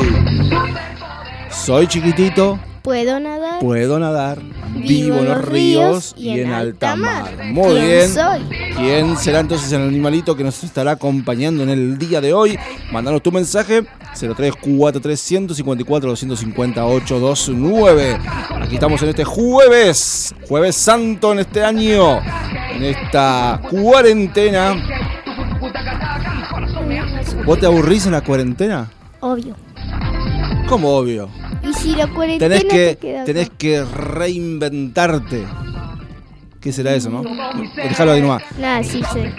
Soy 1.50 1.86
chiquitito, 1.88 2.58
puedo 2.82 3.20
nadar. 3.20 3.60
puedo 3.60 3.98
nadar, 3.98 4.38
vivo 4.74 5.18
en 5.18 5.24
los 5.26 5.44
ríos 5.44 6.14
y 6.16 6.40
en 6.40 6.52
alta 6.52 6.96
mar. 6.96 7.32
Muy 7.44 7.74
¿Quién 7.74 7.86
bien. 7.86 8.08
soy? 8.14 8.40
¿Quién 8.76 9.16
será 9.16 9.40
entonces 9.40 9.70
el 9.72 9.82
animalito 9.82 10.36
que 10.36 10.44
nos 10.44 10.62
estará 10.64 10.92
acompañando 10.92 11.62
en 11.62 11.70
el 11.70 11.98
día 11.98 12.20
de 12.20 12.32
hoy? 12.32 12.58
Mándanos 12.92 13.22
tu 13.22 13.32
mensaje 13.32 13.84
0343 14.14 15.20
154 15.20 16.10
250 16.10 16.86
829. 16.86 18.18
Aquí 18.62 18.74
estamos 18.74 19.02
en 19.02 19.08
este 19.10 19.24
jueves, 19.24 20.34
jueves 20.48 20.76
santo 20.76 21.32
en 21.32 21.40
este 21.40 21.62
año, 21.62 22.18
en 22.74 22.84
esta 22.84 23.60
cuarentena. 23.70 24.76
¿Vos 27.44 27.58
te 27.58 27.66
aburrís 27.66 28.06
en 28.06 28.12
la 28.12 28.20
cuarentena? 28.22 28.90
Obvio. 29.20 29.54
Como 30.68 30.88
obvio. 30.90 31.28
Y 31.70 31.74
si 31.74 31.94
cuarentena 31.94 32.56
Tenés 32.56 32.64
que, 32.64 32.96
te 32.96 33.24
tenés 33.24 33.50
que 33.50 33.84
reinventarte. 33.84 35.46
¿Qué 36.60 36.72
será 36.72 36.94
eso, 36.94 37.08
no? 37.10 37.22
Déjalo 37.76 38.12
ahí 38.12 38.20
nomás. 38.20 38.42
Nada, 38.58 38.82
sí 38.82 39.02
sé. 39.12 39.32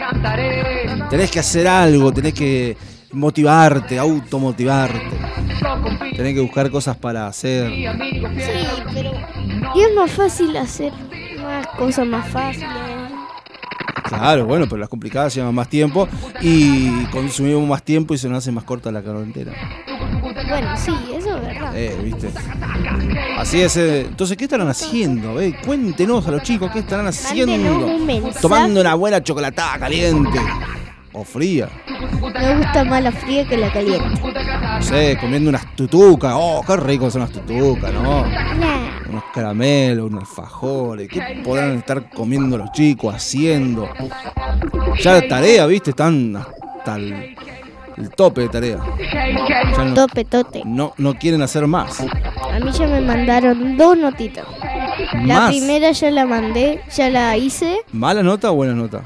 Tenés 1.09 1.29
que 1.29 1.39
hacer 1.39 1.67
algo, 1.67 2.11
tenés 2.11 2.33
que 2.33 2.75
motivarte, 3.11 3.99
automotivarte. 3.99 4.99
Tenés 6.15 6.33
que 6.33 6.41
buscar 6.41 6.71
cosas 6.71 6.97
para 6.97 7.27
hacer. 7.27 7.69
Sí, 7.69 7.85
pero. 8.93 9.11
Y 9.75 9.81
es 9.81 9.93
más 9.95 10.11
fácil 10.11 10.55
hacer 10.57 10.91
más 11.41 11.67
cosas 11.67 12.07
más 12.07 12.27
fáciles. 12.29 12.69
Claro, 14.03 14.45
bueno, 14.45 14.65
pero 14.65 14.77
las 14.77 14.89
complicadas 14.89 15.33
llevan 15.33 15.55
más 15.55 15.69
tiempo 15.69 16.07
y 16.41 17.05
consumimos 17.05 17.67
más 17.67 17.83
tiempo 17.83 18.13
y 18.13 18.17
se 18.17 18.27
nos 18.27 18.39
hace 18.39 18.51
más 18.51 18.63
corta 18.63 18.91
la 18.91 19.01
cuarentena. 19.01 19.53
Bueno, 20.51 20.77
sí, 20.77 20.93
eso 21.15 21.37
es 21.37 21.41
verdad. 21.41 21.71
Eh, 21.75 21.97
¿viste? 22.03 22.29
Así 23.37 23.61
es. 23.61 23.77
eh. 23.77 24.01
Entonces, 24.01 24.35
¿qué 24.37 24.43
estarán 24.43 24.67
haciendo? 24.67 25.39
eh? 25.39 25.55
Cuéntenos 25.65 26.27
a 26.27 26.31
los 26.31 26.43
chicos 26.43 26.69
qué 26.71 26.79
estarán 26.79 27.07
haciendo. 27.07 27.85
Un 27.87 28.05
mensaje. 28.05 28.39
Tomando 28.41 28.81
una 28.81 28.95
buena 28.95 29.23
chocolatada 29.23 29.79
caliente. 29.79 30.39
O 31.13 31.23
fría. 31.25 31.67
Me 32.39 32.55
gusta 32.57 32.83
más 32.85 33.03
la 33.03 33.11
fría 33.11 33.45
que 33.47 33.57
la 33.57 33.71
caliente. 33.71 34.21
No 34.21 34.81
sé, 34.81 35.17
comiendo 35.19 35.49
unas 35.49 35.75
tutucas. 35.75 36.33
Oh, 36.35 36.63
qué 36.65 36.77
rico 36.77 37.09
son 37.11 37.21
las 37.21 37.31
tutucas, 37.31 37.93
¿no? 37.93 38.25
Nah, 38.25 39.09
unos 39.09 39.23
caramelos, 39.33 40.09
unos 40.09 40.21
alfajores, 40.29 41.09
¿qué 41.09 41.41
podrán 41.43 41.77
estar 41.79 42.09
comiendo 42.09 42.57
los 42.57 42.71
chicos, 42.71 43.13
haciendo? 43.13 43.89
Ya 45.01 45.13
la 45.13 45.27
tarea, 45.27 45.65
¿viste? 45.65 45.89
Están 45.91 46.35
hasta 46.37 46.95
el, 46.95 47.35
el 47.97 48.09
tope 48.09 48.41
de 48.41 48.49
tarea. 48.49 48.79
Ya 49.77 49.83
no, 49.83 49.93
tope, 49.93 50.25
tote. 50.25 50.61
no, 50.65 50.93
no 50.97 51.13
quieren 51.15 51.41
hacer 51.41 51.67
más. 51.67 51.99
A 52.01 52.59
mí 52.59 52.71
ya 52.71 52.87
me 52.87 53.01
mandaron 53.01 53.77
dos 53.77 53.97
notitas. 53.97 54.45
La 55.25 55.47
primera 55.47 55.91
ya 55.91 56.11
la 56.11 56.25
mandé, 56.25 56.81
ya 56.95 57.09
la 57.09 57.37
hice. 57.37 57.79
¿Mala 57.91 58.23
nota 58.23 58.51
o 58.51 58.55
buena 58.55 58.73
nota? 58.73 59.01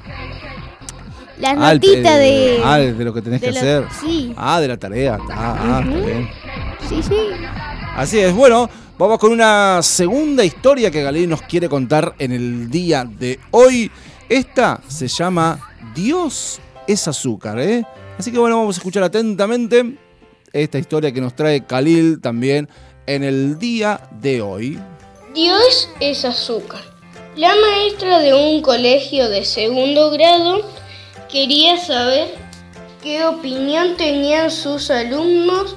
La 1.39 1.49
Ah, 1.49 1.71
el- 1.73 1.77
notita 1.81 2.15
el- 2.15 2.19
de. 2.57 2.61
Ah, 2.63 2.77
de 2.77 3.03
lo 3.03 3.13
que 3.13 3.21
tenés 3.21 3.41
que 3.41 3.49
hacer. 3.49 3.85
Sí, 3.99 4.33
Ah, 4.37 4.59
de 4.61 4.67
la 4.69 4.77
tarea. 4.77 5.17
Ah, 5.31 5.57
ah, 5.59 5.81
está 5.83 6.05
bien. 6.05 6.29
sí, 6.87 7.03
sí. 7.03 7.15
Así 7.95 8.19
es, 8.19 8.33
bueno, 8.33 8.69
vamos 8.97 9.19
con 9.19 9.31
una 9.31 9.81
segunda 9.81 10.43
historia 10.45 10.89
que 10.91 11.01
Galí 11.03 11.27
nos 11.27 11.41
quiere 11.41 11.67
contar 11.69 12.13
en 12.19 12.31
el 12.31 12.69
día 12.69 13.03
de 13.05 13.39
hoy. 13.51 13.91
Esta 14.29 14.79
se 14.87 15.07
llama 15.07 15.59
Dios 15.93 16.59
es 16.87 17.07
azúcar, 17.07 17.59
¿eh? 17.59 17.83
Así 18.17 18.31
que 18.31 18.39
bueno, 18.39 18.57
vamos 18.57 18.77
a 18.77 18.79
escuchar 18.79 19.03
atentamente 19.03 19.97
esta 20.53 20.79
historia 20.79 21.11
que 21.11 21.19
nos 21.19 21.35
trae 21.35 21.65
Khalil 21.65 22.21
también 22.21 22.69
en 23.07 23.23
el 23.23 23.59
día 23.59 24.09
de 24.21 24.41
hoy. 24.41 24.79
Dios 25.33 25.89
es 25.99 26.23
azúcar. 26.23 26.81
La 27.35 27.53
maestra 27.53 28.19
de 28.19 28.33
un 28.33 28.61
colegio 28.61 29.27
de 29.27 29.43
segundo 29.43 30.11
grado 30.11 30.61
quería 31.29 31.77
saber 31.77 32.33
qué 33.03 33.25
opinión 33.25 33.97
tenían 33.97 34.49
sus 34.49 34.89
alumnos 34.89 35.75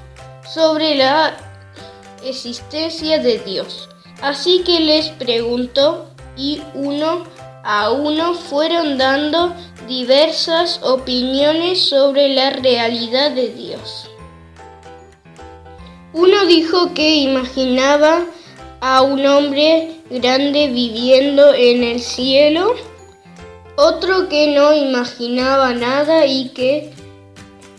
sobre 0.55 0.95
la 0.95 1.37
existencia 2.25 3.19
de 3.19 3.41
Dios. 3.41 3.89
Así 4.23 4.63
que 4.65 4.79
les 4.79 5.09
preguntó 5.09 6.09
y 6.37 6.63
uno 6.75 7.25
a 7.65 7.91
uno 7.91 8.35
fueron 8.35 8.97
dando 8.97 9.55
diversas 9.89 10.81
opiniones 10.83 11.81
sobre 11.81 12.29
la 12.29 12.51
realidad 12.51 13.33
de 13.33 13.49
Dios. 13.49 14.11
Uno 16.13 16.47
dijo 16.47 16.95
que 16.95 17.17
imaginaba 17.17 18.25
a 18.81 19.03
un 19.03 19.27
hombre 19.27 19.97
grande 20.11 20.69
viviendo 20.69 21.53
en 21.55 21.83
el 21.83 22.01
cielo, 22.01 22.75
otro 23.77 24.29
que 24.29 24.55
no 24.55 24.75
imaginaba 24.75 25.73
nada 25.73 26.27
y 26.27 26.51
que 26.51 26.93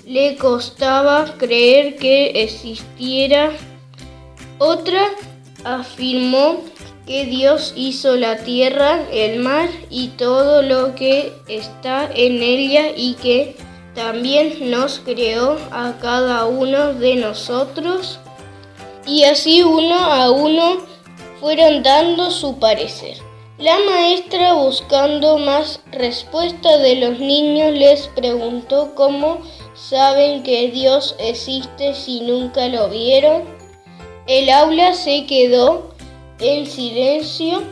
le 0.05 0.35
costaba 0.37 1.35
creer 1.37 1.95
que 1.97 2.43
existiera, 2.43 3.51
otra 4.57 5.01
afirmó 5.63 6.63
que 7.09 7.25
Dios 7.25 7.73
hizo 7.75 8.17
la 8.17 8.37
tierra, 8.37 8.99
el 9.11 9.39
mar 9.39 9.67
y 9.89 10.09
todo 10.09 10.61
lo 10.61 10.93
que 10.93 11.33
está 11.47 12.07
en 12.13 12.43
ella 12.43 12.89
y 12.95 13.15
que 13.15 13.55
también 13.95 14.69
nos 14.69 14.99
creó 14.99 15.57
a 15.71 15.95
cada 15.99 16.45
uno 16.45 16.93
de 16.93 17.15
nosotros 17.15 18.19
y 19.07 19.23
así 19.23 19.63
uno 19.63 19.95
a 19.95 20.29
uno 20.29 20.83
fueron 21.39 21.81
dando 21.81 22.29
su 22.29 22.59
parecer. 22.59 23.17
La 23.57 23.79
maestra, 23.89 24.53
buscando 24.53 25.39
más 25.39 25.81
respuesta 25.91 26.77
de 26.77 26.93
los 26.97 27.17
niños, 27.17 27.73
les 27.73 28.07
preguntó 28.09 28.93
cómo 28.93 29.39
saben 29.73 30.43
que 30.43 30.67
Dios 30.67 31.15
existe 31.17 31.95
si 31.95 32.21
nunca 32.21 32.67
lo 32.67 32.87
vieron. 32.87 33.45
El 34.27 34.51
aula 34.51 34.93
se 34.93 35.25
quedó 35.25 35.89
en 36.39 36.65
silencio. 36.65 37.63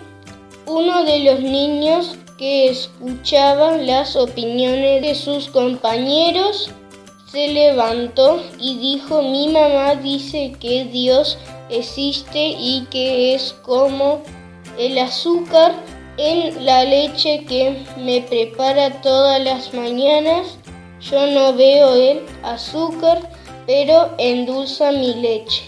Uno 0.65 1.03
de 1.03 1.19
los 1.19 1.39
niños 1.39 2.17
que 2.37 2.69
escuchaba 2.69 3.77
las 3.77 4.15
opiniones 4.15 5.01
de 5.01 5.15
sus 5.15 5.49
compañeros 5.49 6.69
se 7.31 7.47
levantó 7.49 8.41
y 8.59 8.77
dijo, 8.77 9.21
mi 9.21 9.49
mamá 9.49 9.95
dice 9.95 10.53
que 10.59 10.85
Dios 10.85 11.37
existe 11.69 12.55
y 12.59 12.85
que 12.89 13.33
es 13.33 13.53
como 13.63 14.21
el 14.77 14.97
azúcar 14.97 15.73
en 16.17 16.65
la 16.65 16.83
leche 16.83 17.45
que 17.45 17.85
me 17.97 18.21
prepara 18.21 19.01
todas 19.01 19.43
las 19.43 19.73
mañanas. 19.73 20.57
Yo 21.01 21.27
no 21.27 21.53
veo 21.53 21.95
el 21.95 22.21
azúcar, 22.43 23.29
pero 23.65 24.09
endulza 24.17 24.91
mi 24.91 25.13
leche. 25.15 25.63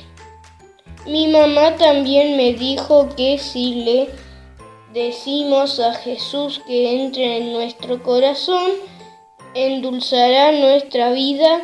Mi 1.06 1.28
mamá 1.28 1.76
también 1.78 2.38
me 2.38 2.54
dijo 2.54 3.10
que 3.16 3.38
si 3.38 3.84
le 3.84 4.10
decimos 4.94 5.80
a 5.80 5.94
Jesús 5.94 6.62
que 6.68 7.02
entre 7.02 7.38
en 7.38 7.54
nuestro 7.54 8.04
corazón, 8.04 8.72
endulzará 9.54 10.52
nuestra 10.52 11.12
vida 11.12 11.62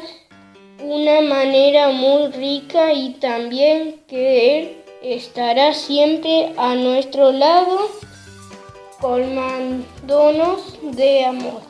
una 0.81 1.21
manera 1.21 1.89
muy 1.89 2.27
rica 2.31 2.93
y 2.93 3.11
también 3.13 4.01
que 4.07 4.59
Él 4.59 4.77
estará 5.03 5.73
siempre 5.73 6.53
a 6.57 6.75
nuestro 6.75 7.31
lado 7.31 7.89
colmándonos 8.99 10.77
de 10.81 11.25
amor. 11.25 11.61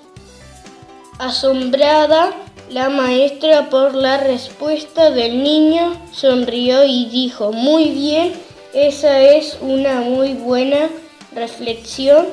Asombrada, 1.20 2.34
la 2.70 2.90
maestra 2.90 3.70
por 3.70 3.94
la 3.94 4.18
respuesta 4.18 5.12
del 5.12 5.44
niño 5.44 5.96
sonrió 6.12 6.84
y 6.84 7.06
dijo, 7.06 7.52
muy 7.52 7.90
bien, 7.90 8.34
esa 8.74 9.22
es 9.22 9.58
una 9.62 10.02
muy 10.02 10.34
buena 10.34 10.90
reflexión. 11.34 12.26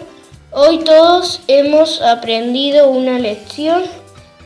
Hoy 0.51 0.79
todos 0.79 1.41
hemos 1.49 2.01
aprendido 2.01 2.89
una 2.89 3.19
lección 3.19 3.83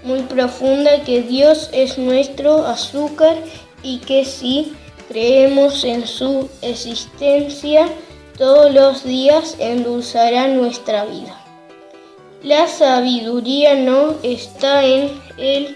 muy 0.03 0.21
profunda 0.21 1.03
que 1.05 1.23
Dios 1.23 1.71
es 1.73 1.99
nuestro 1.99 2.67
azúcar 2.67 3.37
y 3.83 3.99
que 3.99 4.25
si 4.25 4.73
creemos 5.09 5.85
en 5.85 6.07
su 6.07 6.49
existencia 6.63 7.87
todos 8.37 8.73
los 8.75 9.05
días 9.05 9.57
endulzará 9.59 10.49
nuestra 10.49 11.05
vida. 11.07 11.46
La 12.47 12.69
sabiduría 12.69 13.75
no 13.75 14.15
está 14.23 14.85
en 14.85 15.11
el 15.37 15.75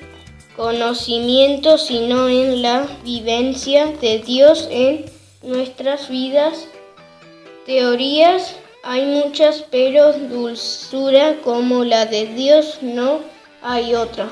conocimiento, 0.57 1.77
sino 1.79 2.29
en 2.29 2.63
la 2.63 2.87
vivencia 3.03 3.87
de 4.01 4.21
Dios 4.21 4.69
en 4.71 5.05
nuestras 5.43 6.09
vidas. 6.09 6.69
Teorías 7.67 8.55
hay 8.85 9.05
muchas, 9.05 9.65
pero 9.69 10.13
dulzura 10.13 11.39
como 11.43 11.83
la 11.83 12.07
de 12.07 12.27
Dios 12.27 12.79
no 12.83 13.19
hay 13.63 13.97
otra. 13.97 14.31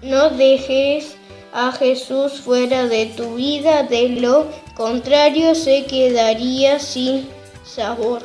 No 0.00 0.30
dejes 0.30 1.16
a 1.52 1.72
Jesús 1.72 2.34
fuera 2.34 2.86
de 2.86 3.06
tu 3.06 3.34
vida, 3.34 3.82
de 3.82 4.10
lo 4.10 4.46
contrario 4.76 5.56
se 5.56 5.86
quedaría 5.86 6.78
sin 6.78 7.28
sabor. 7.64 8.22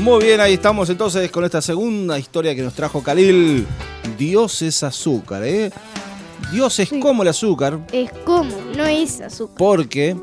Muy 0.00 0.24
bien, 0.24 0.40
ahí 0.40 0.54
estamos 0.54 0.88
entonces 0.88 1.30
con 1.30 1.44
esta 1.44 1.60
segunda 1.60 2.18
historia 2.18 2.54
que 2.54 2.62
nos 2.62 2.74
trajo 2.74 3.02
Khalil. 3.02 3.66
Dios 4.18 4.62
es 4.62 4.82
azúcar, 4.82 5.42
¿eh? 5.44 5.70
Dios 6.52 6.78
es 6.78 6.88
como 7.00 7.22
el 7.22 7.28
azúcar 7.28 7.78
Es 7.92 8.10
como, 8.24 8.50
no 8.76 8.86
es 8.86 9.20
azúcar. 9.20 9.56
porque 9.58 10.16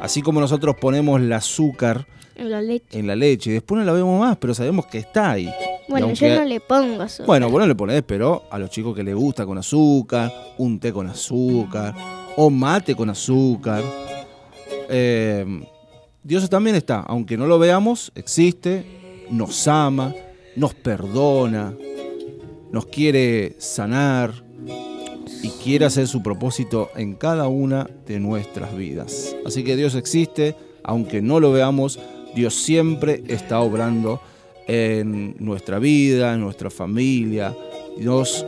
así 0.00 0.20
como 0.22 0.40
nosotros 0.40 0.74
ponemos 0.80 1.20
el 1.20 1.32
azúcar 1.32 2.06
En 2.34 2.50
la 2.50 2.60
leche. 2.60 2.98
en 2.98 3.06
la 3.06 3.14
leche 3.16 3.50
y 3.50 3.52
después 3.54 3.78
no 3.78 3.84
la 3.84 3.92
vemos 3.92 4.18
más, 4.20 4.36
pero 4.38 4.54
sabemos 4.54 4.86
que 4.86 4.98
está 4.98 5.30
ahí. 5.30 5.48
Bueno, 5.88 6.06
aunque- 6.08 6.28
yo 6.28 6.34
no 6.40 6.44
le 6.44 6.60
pongo 6.60 7.00
azúcar. 7.02 7.26
Bueno, 7.26 7.48
vos 7.48 7.60
no 7.60 7.66
le 7.68 7.74
ponés, 7.76 8.02
pero 8.02 8.42
a 8.50 8.58
los 8.58 8.70
chicos 8.70 8.94
que 8.94 9.04
les 9.04 9.14
gusta 9.14 9.46
con 9.46 9.56
azúcar, 9.56 10.32
un 10.58 10.80
té 10.80 10.92
con 10.92 11.06
azúcar, 11.06 11.94
o 12.36 12.50
mate 12.50 12.94
con 12.96 13.08
azúcar. 13.08 13.82
eh, 14.88 15.44
Dios 16.22 16.48
también 16.50 16.74
está, 16.76 17.00
aunque 17.00 17.36
no 17.36 17.46
lo 17.46 17.56
veamos, 17.58 18.10
existe, 18.16 18.84
nos 19.30 19.68
ama, 19.68 20.14
nos 20.54 20.74
perdona, 20.74 21.74
nos 22.72 22.86
quiere 22.86 23.54
sanar 23.58 24.32
y 25.42 25.48
quiere 25.50 25.84
hacer 25.84 26.08
su 26.08 26.22
propósito 26.22 26.90
en 26.96 27.14
cada 27.14 27.48
una 27.48 27.88
de 28.06 28.18
nuestras 28.18 28.76
vidas. 28.76 29.36
Así 29.44 29.64
que 29.64 29.76
Dios 29.76 29.94
existe, 29.94 30.54
aunque 30.82 31.22
no 31.22 31.40
lo 31.40 31.52
veamos, 31.52 31.98
Dios 32.34 32.54
siempre 32.54 33.22
está 33.28 33.60
obrando 33.60 34.20
en 34.66 35.36
nuestra 35.38 35.78
vida, 35.78 36.34
en 36.34 36.40
nuestra 36.40 36.70
familia. 36.70 37.56
Dios 37.98 38.44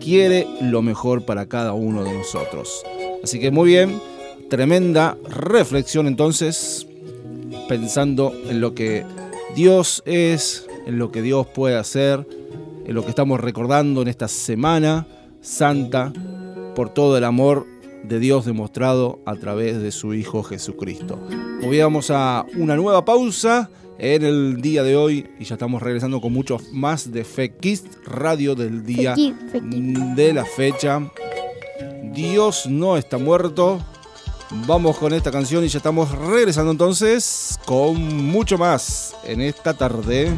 quiere 0.00 0.46
lo 0.60 0.82
mejor 0.82 1.24
para 1.24 1.46
cada 1.46 1.72
uno 1.72 2.04
de 2.04 2.12
nosotros. 2.12 2.82
Así 3.22 3.38
que 3.38 3.50
muy 3.50 3.68
bien, 3.68 4.00
tremenda 4.48 5.16
reflexión 5.28 6.06
entonces, 6.06 6.86
pensando 7.68 8.32
en 8.48 8.60
lo 8.60 8.74
que 8.74 9.04
Dios 9.58 10.04
es, 10.06 10.68
en 10.86 11.00
lo 11.00 11.10
que 11.10 11.20
Dios 11.20 11.44
puede 11.48 11.74
hacer, 11.74 12.24
en 12.86 12.94
lo 12.94 13.02
que 13.02 13.08
estamos 13.08 13.40
recordando 13.40 14.02
en 14.02 14.06
esta 14.06 14.28
semana 14.28 15.04
santa 15.40 16.12
por 16.76 16.90
todo 16.90 17.18
el 17.18 17.24
amor 17.24 17.66
de 18.04 18.20
Dios 18.20 18.46
demostrado 18.46 19.18
a 19.26 19.34
través 19.34 19.82
de 19.82 19.90
su 19.90 20.14
Hijo 20.14 20.44
Jesucristo. 20.44 21.18
Hoy 21.66 21.80
vamos 21.80 22.12
a 22.12 22.46
una 22.56 22.76
nueva 22.76 23.04
pausa 23.04 23.68
en 23.98 24.24
el 24.24 24.62
día 24.62 24.84
de 24.84 24.94
hoy 24.94 25.26
y 25.40 25.44
ya 25.44 25.56
estamos 25.56 25.82
regresando 25.82 26.20
con 26.20 26.32
mucho 26.32 26.58
más 26.72 27.10
de 27.10 27.24
Fekist 27.24 27.96
Radio 28.06 28.54
del 28.54 28.86
día 28.86 29.16
de 29.16 30.32
la 30.32 30.44
fecha. 30.44 31.02
Dios 32.14 32.68
no 32.68 32.96
está 32.96 33.18
muerto. 33.18 33.80
Vamos 34.50 34.96
con 34.96 35.12
esta 35.12 35.30
canción 35.30 35.64
y 35.64 35.68
ya 35.68 35.78
estamos 35.78 36.10
regresando 36.10 36.72
entonces 36.72 37.58
con 37.66 37.96
mucho 38.26 38.56
más 38.56 39.14
en 39.24 39.42
esta 39.42 39.74
tarde. 39.74 40.34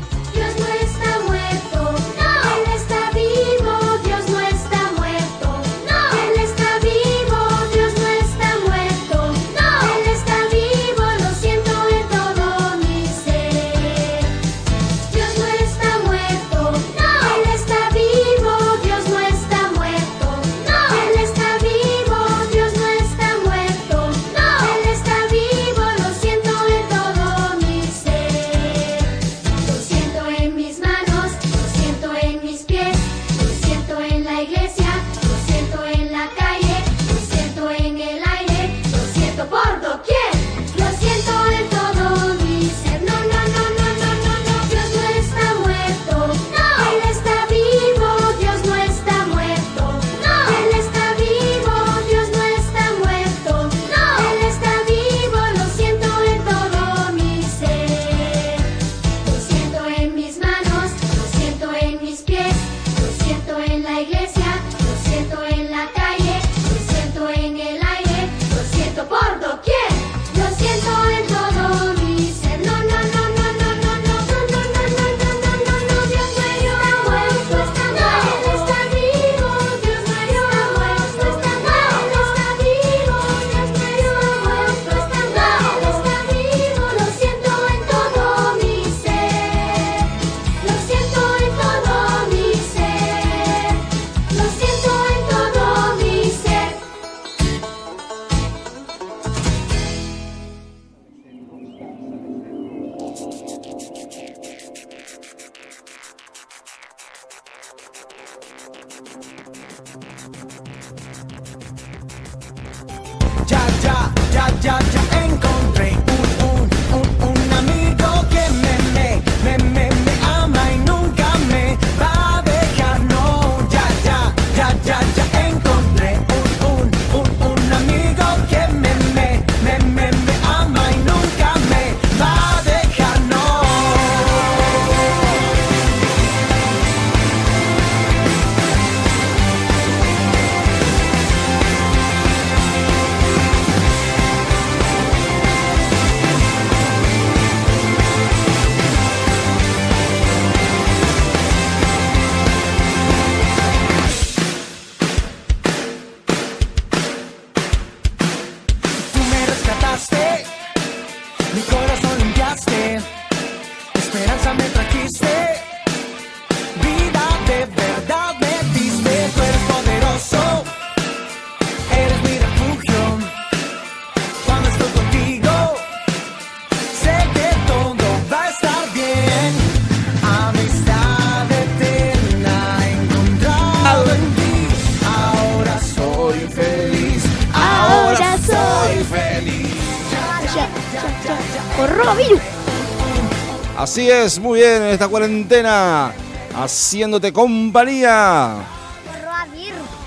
Es, 194.10 194.38
muy 194.38 194.60
bien, 194.60 194.82
en 194.82 194.88
esta 194.88 195.08
cuarentena, 195.08 196.12
haciéndote 196.54 197.32
compañía. 197.32 198.56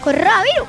Coronavirus. 0.04 0.68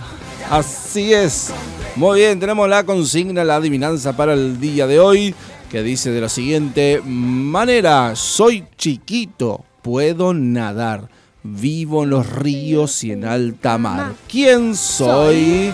Así 0.51 1.13
es. 1.13 1.53
Muy 1.97 2.21
bien, 2.21 2.39
tenemos 2.39 2.69
la 2.69 2.85
consigna, 2.85 3.45
la 3.45 3.57
adivinanza 3.57 4.17
para 4.17 4.35
el 4.35 4.61
día 4.61 4.87
de 4.87 5.01
hoy, 5.01 5.35
que 5.71 5.83
dice 5.83 6.11
de 6.11 6.21
la 6.21 6.29
siguiente 6.29 7.01
manera, 7.05 8.15
soy 8.15 8.65
chiquito, 8.77 9.65
puedo 9.83 10.33
nadar, 10.35 11.09
vivo 11.43 12.05
en 12.05 12.11
los 12.11 12.31
ríos 12.31 13.03
y 13.05 13.13
en 13.13 13.25
alta 13.25 13.79
mar. 13.79 14.13
¿Quién 14.29 14.77
soy? 14.77 15.73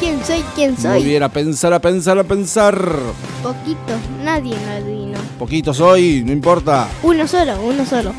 ¿Quién 0.00 0.24
soy? 0.24 0.44
¿Quién 0.54 0.72
Muy 0.72 0.80
soy? 0.80 1.04
bien, 1.04 1.22
a 1.22 1.28
pensar, 1.28 1.72
a 1.72 1.80
pensar, 1.80 2.18
a 2.18 2.24
pensar. 2.24 2.74
Poquito. 3.42 3.94
Nadie 4.22 4.54
lo 4.54 4.72
adivinó. 4.72 5.07
Poquito 5.38 5.72
soy, 5.72 6.22
no 6.24 6.32
importa. 6.32 6.88
Uno 7.02 7.26
solo, 7.28 7.62
uno 7.62 7.86
solo. 7.86 8.12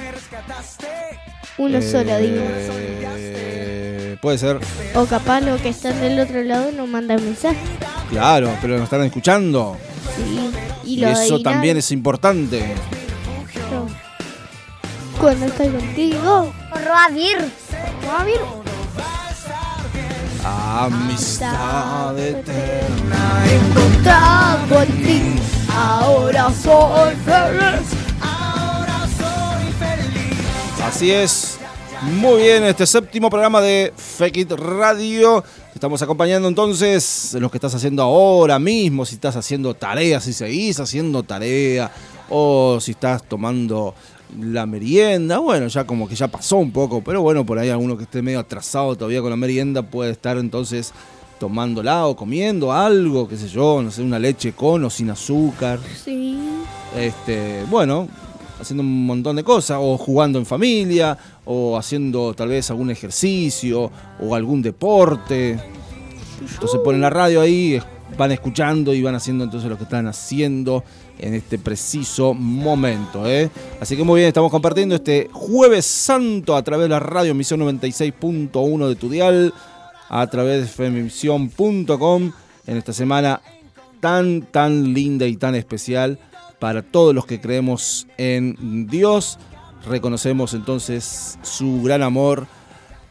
Uno 1.58 1.82
solo 1.82 2.14
adivinó. 2.14 2.42
Eh, 2.46 4.18
puede 4.22 4.38
ser, 4.38 4.60
O 4.96 5.06
capaz 5.06 5.42
los 5.42 5.60
que 5.62 5.70
están 5.70 6.00
del 6.00 6.20
otro 6.20 6.42
lado 6.44 6.72
no 6.72 6.88
mandan 6.88 7.24
mensaje. 7.24 7.58
claro, 8.10 8.50
pero 8.62 8.76
nos 8.76 8.84
están 8.86 9.04
escuchando. 9.04 9.76
Sí. 10.16 10.52
Y, 10.86 10.94
Y 10.94 10.98
lo 11.02 11.10
eso 11.10 11.42
también 11.42 11.76
es 11.78 11.92
importante. 11.92 12.74
Cuando 15.20 15.48
estoy 15.48 15.68
contigo. 15.68 16.54
Coronavirus. 16.72 17.52
Coronavirus. 18.02 18.48
Amistad 20.46 22.18
eterna. 22.18 23.44
Encontrado 23.52 24.82
en 24.84 25.04
ti. 25.04 25.22
Ahora 25.80 26.52
soy 26.52 27.16
feliz. 27.24 27.88
Así 30.84 31.12
es. 31.12 31.58
Muy 32.02 32.42
bien, 32.42 32.66
este 32.66 32.86
séptimo 32.86 33.30
programa 33.30 33.62
de 33.62 33.94
Fake 33.96 34.38
It 34.38 34.52
Radio. 34.52 35.42
Te 35.42 35.76
Estamos 35.76 36.02
acompañando 36.02 36.50
entonces 36.50 37.34
en 37.34 37.42
lo 37.42 37.50
que 37.50 37.58
estás 37.58 37.74
haciendo 37.76 38.04
ahora 38.04 38.60
mismo, 38.60 39.06
si 39.06 39.16
estás 39.16 39.38
haciendo 39.38 39.74
tarea, 39.74 40.20
si 40.20 40.34
seguís 40.34 40.82
haciendo 40.82 41.24
tarea, 41.24 41.92
o 42.30 42.80
si 42.82 42.92
estás 42.92 43.24
tomando 43.24 43.96
la 44.38 44.66
merienda. 44.66 45.38
Bueno, 45.40 45.68
ya 45.68 45.86
como 45.86 46.10
que 46.10 46.16
ya 46.16 46.28
pasó 46.28 46.58
un 46.58 46.72
poco, 46.72 47.02
pero 47.02 47.22
bueno, 47.22 47.46
por 47.46 47.58
ahí 47.58 47.70
alguno 47.70 47.96
que 47.96 48.04
esté 48.04 48.22
medio 48.22 48.40
atrasado 48.40 48.98
todavía 48.98 49.22
con 49.22 49.30
la 49.30 49.38
merienda 49.38 49.84
puede 49.84 50.12
estar 50.12 50.38
entonces 50.38 50.94
tomándola 51.40 52.06
o 52.08 52.16
comiendo 52.16 52.72
algo, 52.72 53.28
qué 53.28 53.38
sé 53.38 53.48
yo, 53.48 53.82
no 53.82 53.92
sé, 53.92 54.02
una 54.02 54.20
leche 54.20 54.54
con 54.54 54.84
o 54.84 54.90
sin 54.90 55.10
azúcar. 55.10 55.80
Sí. 56.04 56.38
Este, 56.96 57.64
bueno, 57.70 58.08
haciendo 58.60 58.84
un 58.84 59.06
montón 59.06 59.36
de 59.36 59.44
cosas, 59.44 59.78
o 59.82 59.98
jugando 59.98 60.38
en 60.38 60.46
familia, 60.46 61.18
o 61.46 61.78
haciendo 61.78 62.34
tal 62.34 62.50
vez 62.50 62.70
algún 62.70 62.92
ejercicio, 62.92 63.92
o 64.20 64.36
algún 64.36 64.62
deporte. 64.62 65.58
Entonces 66.54 66.80
ponen 66.84 67.02
la 67.02 67.10
radio 67.10 67.42
ahí, 67.42 67.80
van 68.18 68.32
escuchando 68.32 68.94
y 68.94 69.02
van 69.02 69.16
haciendo 69.16 69.44
entonces 69.44 69.70
lo 69.70 69.78
que 69.78 69.84
están 69.84 70.08
haciendo 70.08 70.84
en 71.20 71.34
este 71.34 71.58
preciso 71.58 72.34
momento. 72.34 73.28
¿eh? 73.30 73.50
Así 73.80 73.96
que 73.96 74.04
muy 74.04 74.20
bien, 74.20 74.30
estamos 74.30 74.52
compartiendo 74.52 74.96
este 74.96 75.30
jueves 75.32 75.86
santo 75.86 76.56
a 76.56 76.64
través 76.64 76.86
de 76.86 76.90
la 76.90 77.00
radio 77.00 77.32
emisión 77.32 77.60
96.1 77.60 78.88
de 78.88 78.96
tu 78.96 79.10
dial, 79.10 79.54
a 80.10 80.26
través 80.28 80.62
de 80.62 80.68
femivisión.com 80.68 82.32
en 82.68 82.78
esta 82.78 82.94
semana 82.94 83.42
tan, 84.00 84.42
tan 84.42 84.94
linda 84.94 85.28
y 85.28 85.38
tan 85.38 85.56
especial 85.56 86.20
para 86.60 86.82
todos 86.82 87.16
los 87.16 87.26
que 87.26 87.40
creemos 87.40 88.08
en 88.18 88.88
Dios. 88.88 89.40
Reconocemos 89.88 90.54
entonces 90.54 91.40
su 91.42 91.82
gran 91.84 92.04
amor 92.04 92.48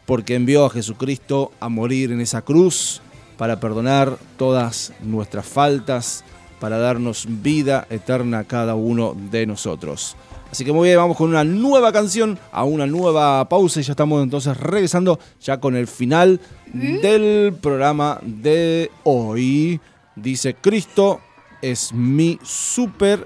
porque 0.05 0.35
envió 0.35 0.65
a 0.65 0.69
Jesucristo 0.69 1.51
a 1.59 1.69
morir 1.69 2.11
en 2.11 2.21
esa 2.21 2.41
cruz 2.41 3.01
para 3.37 3.59
perdonar 3.59 4.17
todas 4.37 4.91
nuestras 5.01 5.45
faltas, 5.45 6.23
para 6.59 6.77
darnos 6.77 7.25
vida 7.41 7.87
eterna 7.89 8.39
a 8.39 8.43
cada 8.43 8.75
uno 8.75 9.15
de 9.31 9.45
nosotros. 9.45 10.15
Así 10.51 10.65
que 10.65 10.71
muy 10.71 10.87
bien, 10.89 10.97
vamos 10.97 11.15
con 11.15 11.29
una 11.29 11.43
nueva 11.43 11.91
canción, 11.91 12.39
a 12.51 12.63
una 12.63 12.87
nueva 12.87 13.47
pausa 13.47 13.79
y 13.79 13.83
ya 13.83 13.93
estamos 13.93 14.23
entonces 14.23 14.57
regresando 14.57 15.19
ya 15.41 15.59
con 15.59 15.75
el 15.75 15.85
final 15.85 16.39
del 16.73 17.53
programa 17.61 18.19
de 18.23 18.89
hoy. 19.03 19.79
Dice, 20.15 20.55
Cristo 20.55 21.21
es 21.61 21.93
mi 21.93 22.39
superhéroe. 22.43 23.25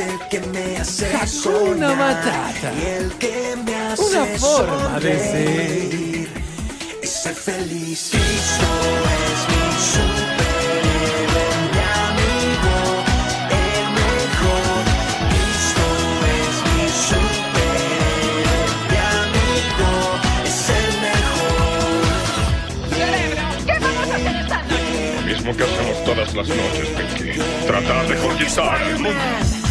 Es 0.00 0.06
el 0.06 0.18
que 0.28 0.40
me 0.40 0.78
hace 0.78 1.14
Hakuna. 1.14 1.94
Matata. 1.94 2.72
Y 2.72 2.86
el 2.86 3.12
que 3.18 3.54
me 3.66 3.76
hace 3.76 4.02
Una 4.02 4.24
forma 4.38 4.98
de 4.98 5.18
sonreír 5.18 6.28
y 7.02 7.06
ser 7.06 7.34
feliz. 7.34 8.08
Cristo 8.10 8.68
es 9.26 9.40
mi 9.50 9.72
superhéroe, 9.92 11.48
mi 11.74 11.82
amigo, 12.08 12.76
el 13.50 13.84
mejor. 14.00 14.80
Cristo 15.28 15.84
es 16.40 16.54
mi 16.72 16.86
superhéroe, 17.10 18.56
mi 18.88 18.98
amigo, 19.20 19.90
es 20.46 20.60
el 20.80 20.92
mejor. 21.04 22.06
mismo 25.26 25.50
que 25.56 25.62
hacemos 25.64 25.96
todas 26.04 26.28
las 26.34 26.48
noches, 26.48 26.88
Pinky. 26.88 27.30
Tratar 27.66 28.08
de 28.08 28.16
conquistar 28.16 28.80
el 28.82 28.98
mundo. 28.98 29.69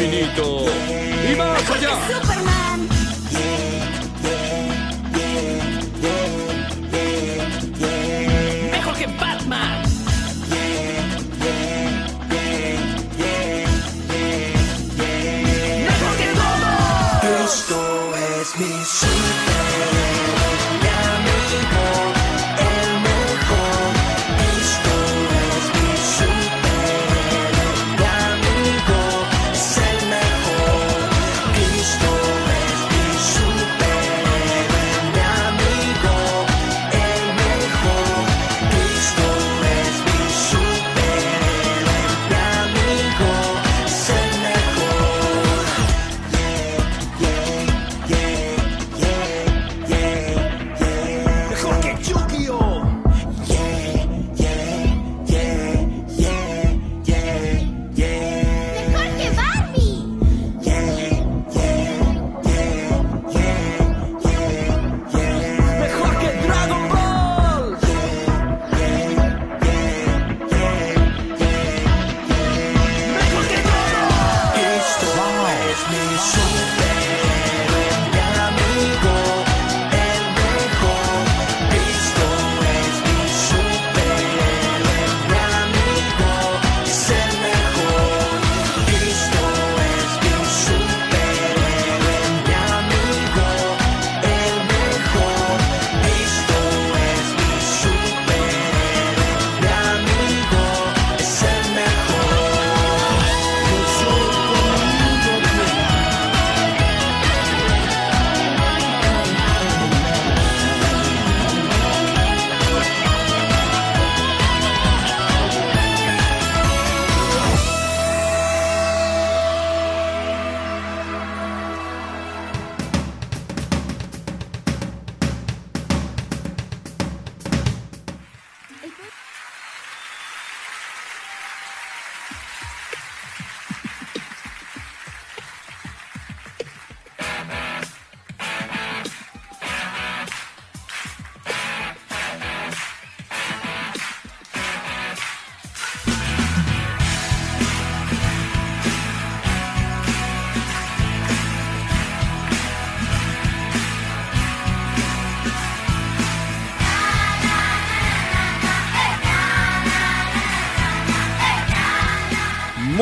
Infinito 0.00 0.64
y 1.30 1.36
más 1.36 1.70
allá. 1.70 1.98
Superman. 2.08 2.99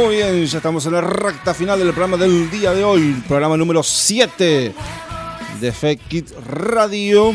Muy 0.08 0.16
bien, 0.16 0.46
ya 0.46 0.56
estamos 0.56 0.86
en 0.86 0.94
la 0.94 1.02
recta 1.02 1.52
final 1.52 1.78
del 1.78 1.90
programa 1.90 2.16
del 2.16 2.50
día 2.50 2.72
de 2.72 2.82
hoy, 2.82 3.12
programa 3.28 3.58
número 3.58 3.82
7 3.82 4.74
de 5.60 5.72
Fake 5.72 6.00
Kit 6.08 6.30
Radio. 6.46 7.34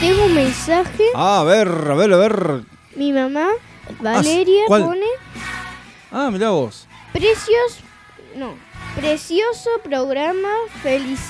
Tengo 0.00 0.24
un 0.24 0.34
mensaje. 0.34 1.04
Ah, 1.14 1.42
a 1.42 1.44
ver, 1.44 1.68
a 1.68 1.94
ver, 1.94 2.12
a 2.12 2.16
ver. 2.16 2.62
Mi 2.96 3.12
mamá, 3.12 3.50
Valeria, 4.00 4.64
¿cuál? 4.66 4.82
pone 4.82 5.06
Ah, 6.10 6.28
mirá 6.32 6.50
vos. 6.50 6.88
precios. 7.12 7.84
No. 8.34 8.71
Precioso 8.94 9.70
programa. 9.82 10.48
Feliz, 10.82 11.20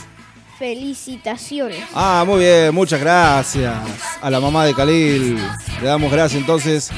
felicitaciones. 0.58 1.84
Ah, 1.94 2.24
muy 2.26 2.40
bien, 2.40 2.74
muchas 2.74 3.00
gracias 3.00 3.74
a 4.20 4.30
la 4.30 4.40
mamá 4.40 4.64
de 4.64 4.74
Khalil. 4.74 5.36
Le 5.80 5.86
damos 5.86 6.10
gracias 6.10 6.40
entonces 6.40 6.90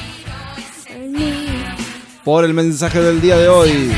por 2.23 2.43
el 2.43 2.53
mensaje 2.53 2.99
del 2.99 3.21
día 3.21 3.37
de 3.37 3.47
hoy. 3.47 3.91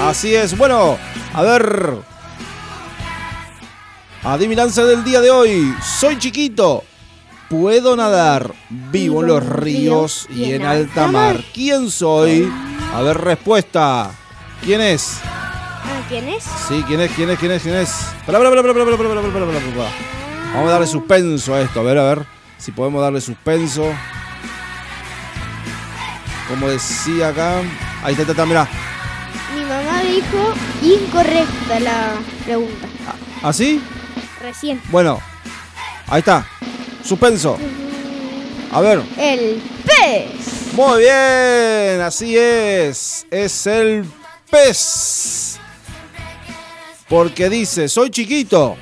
Así 0.00 0.34
es, 0.34 0.56
bueno, 0.56 0.98
a 1.32 1.42
ver. 1.42 1.98
Adivinanza 4.24 4.84
del 4.84 5.02
día 5.02 5.20
de 5.20 5.30
hoy. 5.30 5.74
Soy 5.82 6.16
chiquito. 6.18 6.84
Puedo 7.52 7.94
nadar. 7.96 8.54
Vivo 8.70 9.20
en 9.20 9.26
los 9.26 9.44
ríos 9.44 10.26
y 10.30 10.54
en 10.54 10.64
alta 10.64 11.06
mar. 11.06 11.44
¿Quién 11.52 11.90
soy? 11.90 12.50
A 12.94 13.02
ver, 13.02 13.18
respuesta. 13.18 14.10
¿Quién 14.64 14.80
es? 14.80 15.18
Ah, 15.22 16.00
¿Quién 16.08 16.30
es? 16.30 16.44
Sí, 16.66 16.82
¿quién 16.88 17.02
es? 17.02 17.10
¿Quién 17.12 17.28
es? 17.28 17.38
¿Quién 17.38 17.52
es? 17.52 17.62
¿Quién 17.62 17.74
es? 17.74 17.90
Pará, 18.24 18.38
pará, 18.38 18.48
pará, 18.48 18.62
pará, 18.62 18.72
pará, 18.72 18.96
pará, 18.96 18.96
pará, 18.96 19.20
pará, 19.20 19.46
pará, 19.46 19.60
pará. 19.76 19.90
Vamos 20.54 20.68
a 20.68 20.72
darle 20.72 20.86
suspenso 20.86 21.54
a 21.54 21.60
esto. 21.60 21.80
A 21.80 21.82
ver, 21.82 21.98
a 21.98 22.04
ver. 22.04 22.26
Si 22.56 22.72
podemos 22.72 23.02
darle 23.02 23.20
suspenso. 23.20 23.84
Como 26.48 26.68
decía 26.68 27.28
acá. 27.28 27.58
Ahí 28.02 28.12
está, 28.12 28.22
está, 28.22 28.32
está, 28.32 28.46
mirá. 28.46 28.66
Mi 29.54 29.60
mamá 29.60 30.00
dijo 30.00 30.54
incorrecta 30.80 31.80
la 31.80 32.14
pregunta. 32.46 32.88
¿Así? 33.42 33.82
Recién. 34.40 34.80
Bueno, 34.90 35.20
ahí 36.08 36.20
está. 36.20 36.46
Suspenso. 37.04 37.58
A 38.70 38.80
ver. 38.80 39.02
El 39.18 39.62
pez. 39.84 40.74
Muy 40.74 41.00
bien, 41.00 42.00
así 42.00 42.36
es. 42.36 43.26
Es 43.30 43.66
el 43.66 44.04
pez. 44.50 45.58
Porque 47.08 47.50
dice, 47.50 47.88
soy 47.88 48.10
chiquito. 48.10 48.76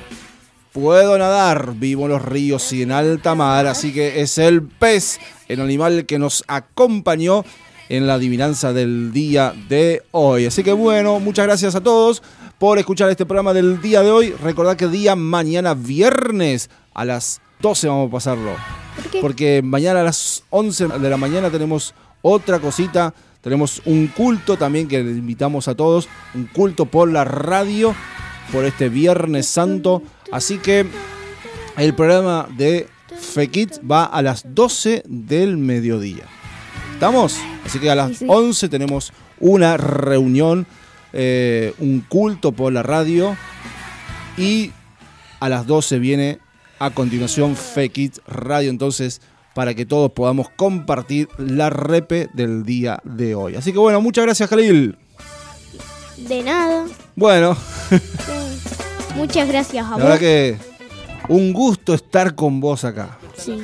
Puedo 0.71 1.17
nadar, 1.17 1.73
vivo 1.75 2.05
en 2.05 2.11
los 2.11 2.21
ríos 2.21 2.71
y 2.71 2.83
en 2.83 2.93
alta 2.93 3.35
mar, 3.35 3.67
así 3.67 3.91
que 3.91 4.21
es 4.21 4.37
el 4.37 4.63
pez, 4.63 5.19
el 5.49 5.59
animal 5.59 6.05
que 6.05 6.17
nos 6.17 6.45
acompañó 6.47 7.43
en 7.89 8.07
la 8.07 8.13
adivinanza 8.13 8.71
del 8.71 9.11
día 9.11 9.53
de 9.67 10.01
hoy. 10.11 10.45
Así 10.45 10.63
que 10.63 10.71
bueno, 10.71 11.19
muchas 11.19 11.45
gracias 11.45 11.75
a 11.75 11.81
todos 11.81 12.23
por 12.57 12.79
escuchar 12.79 13.09
este 13.09 13.25
programa 13.25 13.53
del 13.53 13.81
día 13.81 14.01
de 14.01 14.11
hoy. 14.11 14.31
Recordad 14.41 14.77
que 14.77 14.87
día 14.87 15.17
mañana 15.17 15.73
viernes 15.73 16.69
a 16.93 17.03
las 17.03 17.41
12 17.61 17.87
vamos 17.87 18.09
a 18.09 18.11
pasarlo. 18.11 18.51
¿Por 18.95 19.09
qué? 19.11 19.19
Porque 19.21 19.61
mañana 19.63 20.01
a 20.01 20.03
las 20.03 20.43
11 20.49 20.87
de 20.87 21.09
la 21.09 21.17
mañana 21.17 21.49
tenemos 21.49 21.93
otra 22.21 22.59
cosita. 22.59 23.13
Tenemos 23.41 23.81
un 23.85 24.07
culto 24.07 24.57
también 24.57 24.87
que 24.87 25.03
le 25.03 25.11
invitamos 25.11 25.67
a 25.67 25.75
todos. 25.75 26.07
Un 26.35 26.45
culto 26.45 26.85
por 26.85 27.09
la 27.11 27.23
radio. 27.23 27.95
por 28.51 28.65
este 28.65 28.89
Viernes 28.89 29.45
Santo. 29.45 30.03
Así 30.31 30.57
que 30.57 30.85
el 31.77 31.93
programa 31.95 32.47
de 32.57 32.87
Fekit 33.17 33.79
va 33.89 34.03
a 34.03 34.21
las 34.21 34.43
12 34.53 35.03
del 35.07 35.55
mediodía. 35.57 36.25
¿Estamos? 36.93 37.37
Así 37.65 37.79
que 37.79 37.89
a 37.89 37.95
las 37.95 38.09
Sí, 38.09 38.15
sí. 38.17 38.25
11 38.27 38.67
tenemos 38.69 39.13
una 39.39 39.77
reunión, 39.77 40.67
eh, 41.13 41.73
un 41.79 42.01
culto 42.01 42.51
por 42.51 42.73
la 42.73 42.83
radio. 42.83 43.37
Y 44.37 44.71
a 45.39 45.47
las 45.49 45.65
12 45.65 45.99
viene 45.99 46.39
a 46.81 46.89
continuación 46.89 47.55
Fekit 47.55 48.17
Radio. 48.27 48.71
Entonces, 48.71 49.21
para 49.53 49.75
que 49.75 49.85
todos 49.85 50.11
podamos 50.11 50.49
compartir 50.49 51.29
la 51.37 51.69
repe 51.69 52.27
del 52.33 52.63
día 52.63 52.99
de 53.03 53.35
hoy. 53.35 53.55
Así 53.55 53.71
que 53.71 53.77
bueno, 53.77 54.01
muchas 54.01 54.25
gracias, 54.25 54.49
Khalil. 54.49 54.97
De 56.17 56.41
nada. 56.43 56.85
Bueno, 57.15 57.55
Muchas 59.15 59.47
gracias 59.47 59.85
a 59.85 59.89
la 59.91 59.95
vos. 59.95 60.03
verdad 60.03 60.19
que 60.19 60.57
un 61.29 61.53
gusto 61.53 61.93
estar 61.93 62.33
con 62.33 62.59
vos 62.59 62.83
acá. 62.83 63.19
Sí. 63.37 63.57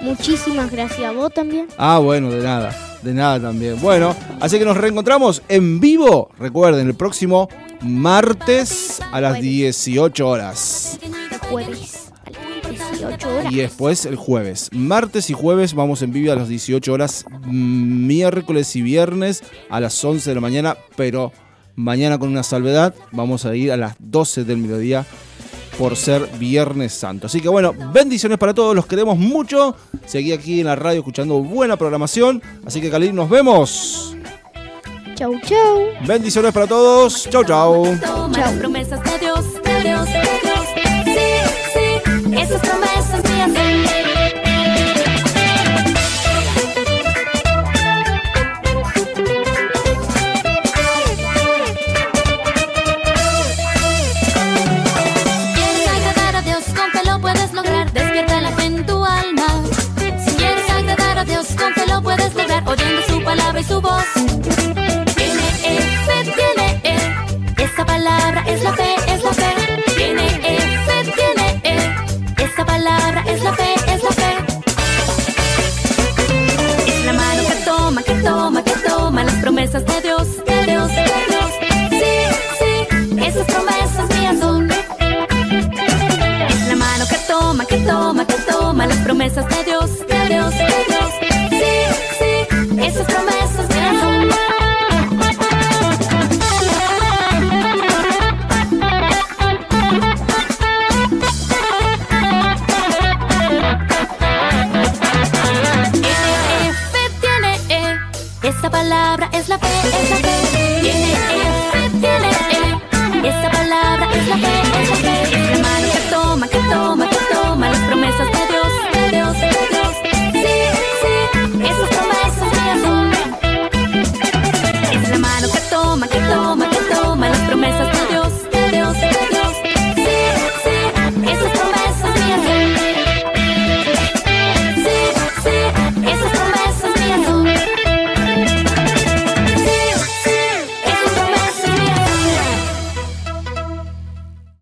Muchísimas 0.00 0.70
gracias 0.70 1.02
a 1.02 1.12
vos 1.12 1.32
también. 1.34 1.66
Ah, 1.76 1.98
bueno, 1.98 2.30
de 2.30 2.42
nada, 2.42 2.98
de 3.02 3.12
nada 3.12 3.40
también. 3.40 3.78
Bueno, 3.80 4.16
así 4.40 4.58
que 4.58 4.64
nos 4.64 4.76
reencontramos 4.76 5.42
en 5.48 5.80
vivo, 5.80 6.30
recuerden, 6.38 6.86
el 6.86 6.94
próximo 6.94 7.48
martes 7.82 9.00
a 9.12 9.20
las 9.20 9.40
18 9.40 10.26
horas. 10.28 10.98
Jueves 11.50 12.01
18 12.72 13.28
horas. 13.28 13.52
Y 13.52 13.56
después 13.56 14.06
el 14.06 14.16
jueves. 14.16 14.68
Martes 14.72 15.30
y 15.30 15.32
jueves 15.34 15.74
vamos 15.74 16.02
en 16.02 16.12
vivo 16.12 16.32
a 16.32 16.36
las 16.36 16.48
18 16.48 16.92
horas. 16.92 17.24
mm, 17.44 18.06
Miércoles 18.06 18.74
y 18.76 18.82
viernes 18.82 19.42
a 19.70 19.80
las 19.80 20.02
11 20.04 20.30
de 20.30 20.34
la 20.34 20.40
mañana. 20.40 20.76
Pero 20.96 21.32
mañana 21.76 22.18
con 22.18 22.28
una 22.28 22.42
salvedad 22.42 22.94
vamos 23.12 23.44
a 23.46 23.54
ir 23.54 23.72
a 23.72 23.76
las 23.76 23.94
12 23.98 24.44
del 24.44 24.58
mediodía 24.58 25.06
por 25.78 25.96
ser 25.96 26.26
Viernes 26.38 26.92
Santo. 26.92 27.26
Así 27.26 27.40
que 27.40 27.48
bueno, 27.48 27.72
bendiciones 27.92 28.38
para 28.38 28.54
todos. 28.54 28.74
Los 28.76 28.86
queremos 28.86 29.18
mucho. 29.18 29.74
Seguí 30.06 30.32
aquí 30.32 30.60
en 30.60 30.66
la 30.66 30.76
radio 30.76 31.00
escuchando 31.00 31.42
buena 31.42 31.76
programación. 31.76 32.42
Así 32.64 32.80
que 32.80 32.90
Khalil, 32.90 33.14
nos 33.14 33.28
vemos. 33.30 34.16
Chau, 35.14 35.38
chau. 35.40 35.82
Bendiciones 36.06 36.52
para 36.52 36.66
todos. 36.66 37.28
Chau, 37.30 37.44
chau. 37.44 37.98
Toma 38.00 38.52
esas 42.36 42.60
promesas 42.60 43.22
mías 43.30 43.61
promesas 79.72 79.86
de 79.86 80.02
Dios, 80.02 80.44
de 80.44 80.66
Dios, 80.66 80.88
de 80.88 81.04
Dios. 81.30 81.50
Sí, 81.90 82.14
sí, 82.58 82.72
esas 83.24 83.46
promesas 83.46 84.08
mías 84.18 84.38
la 86.68 86.76
mano 86.76 87.04
que 87.08 87.16
toma, 87.26 87.64
que 87.64 87.78
toma, 87.78 88.26
que 88.26 88.34
toma 88.50 88.86
las 88.86 88.98
promesas 88.98 89.48
de 89.48 89.64
Dios, 89.64 89.71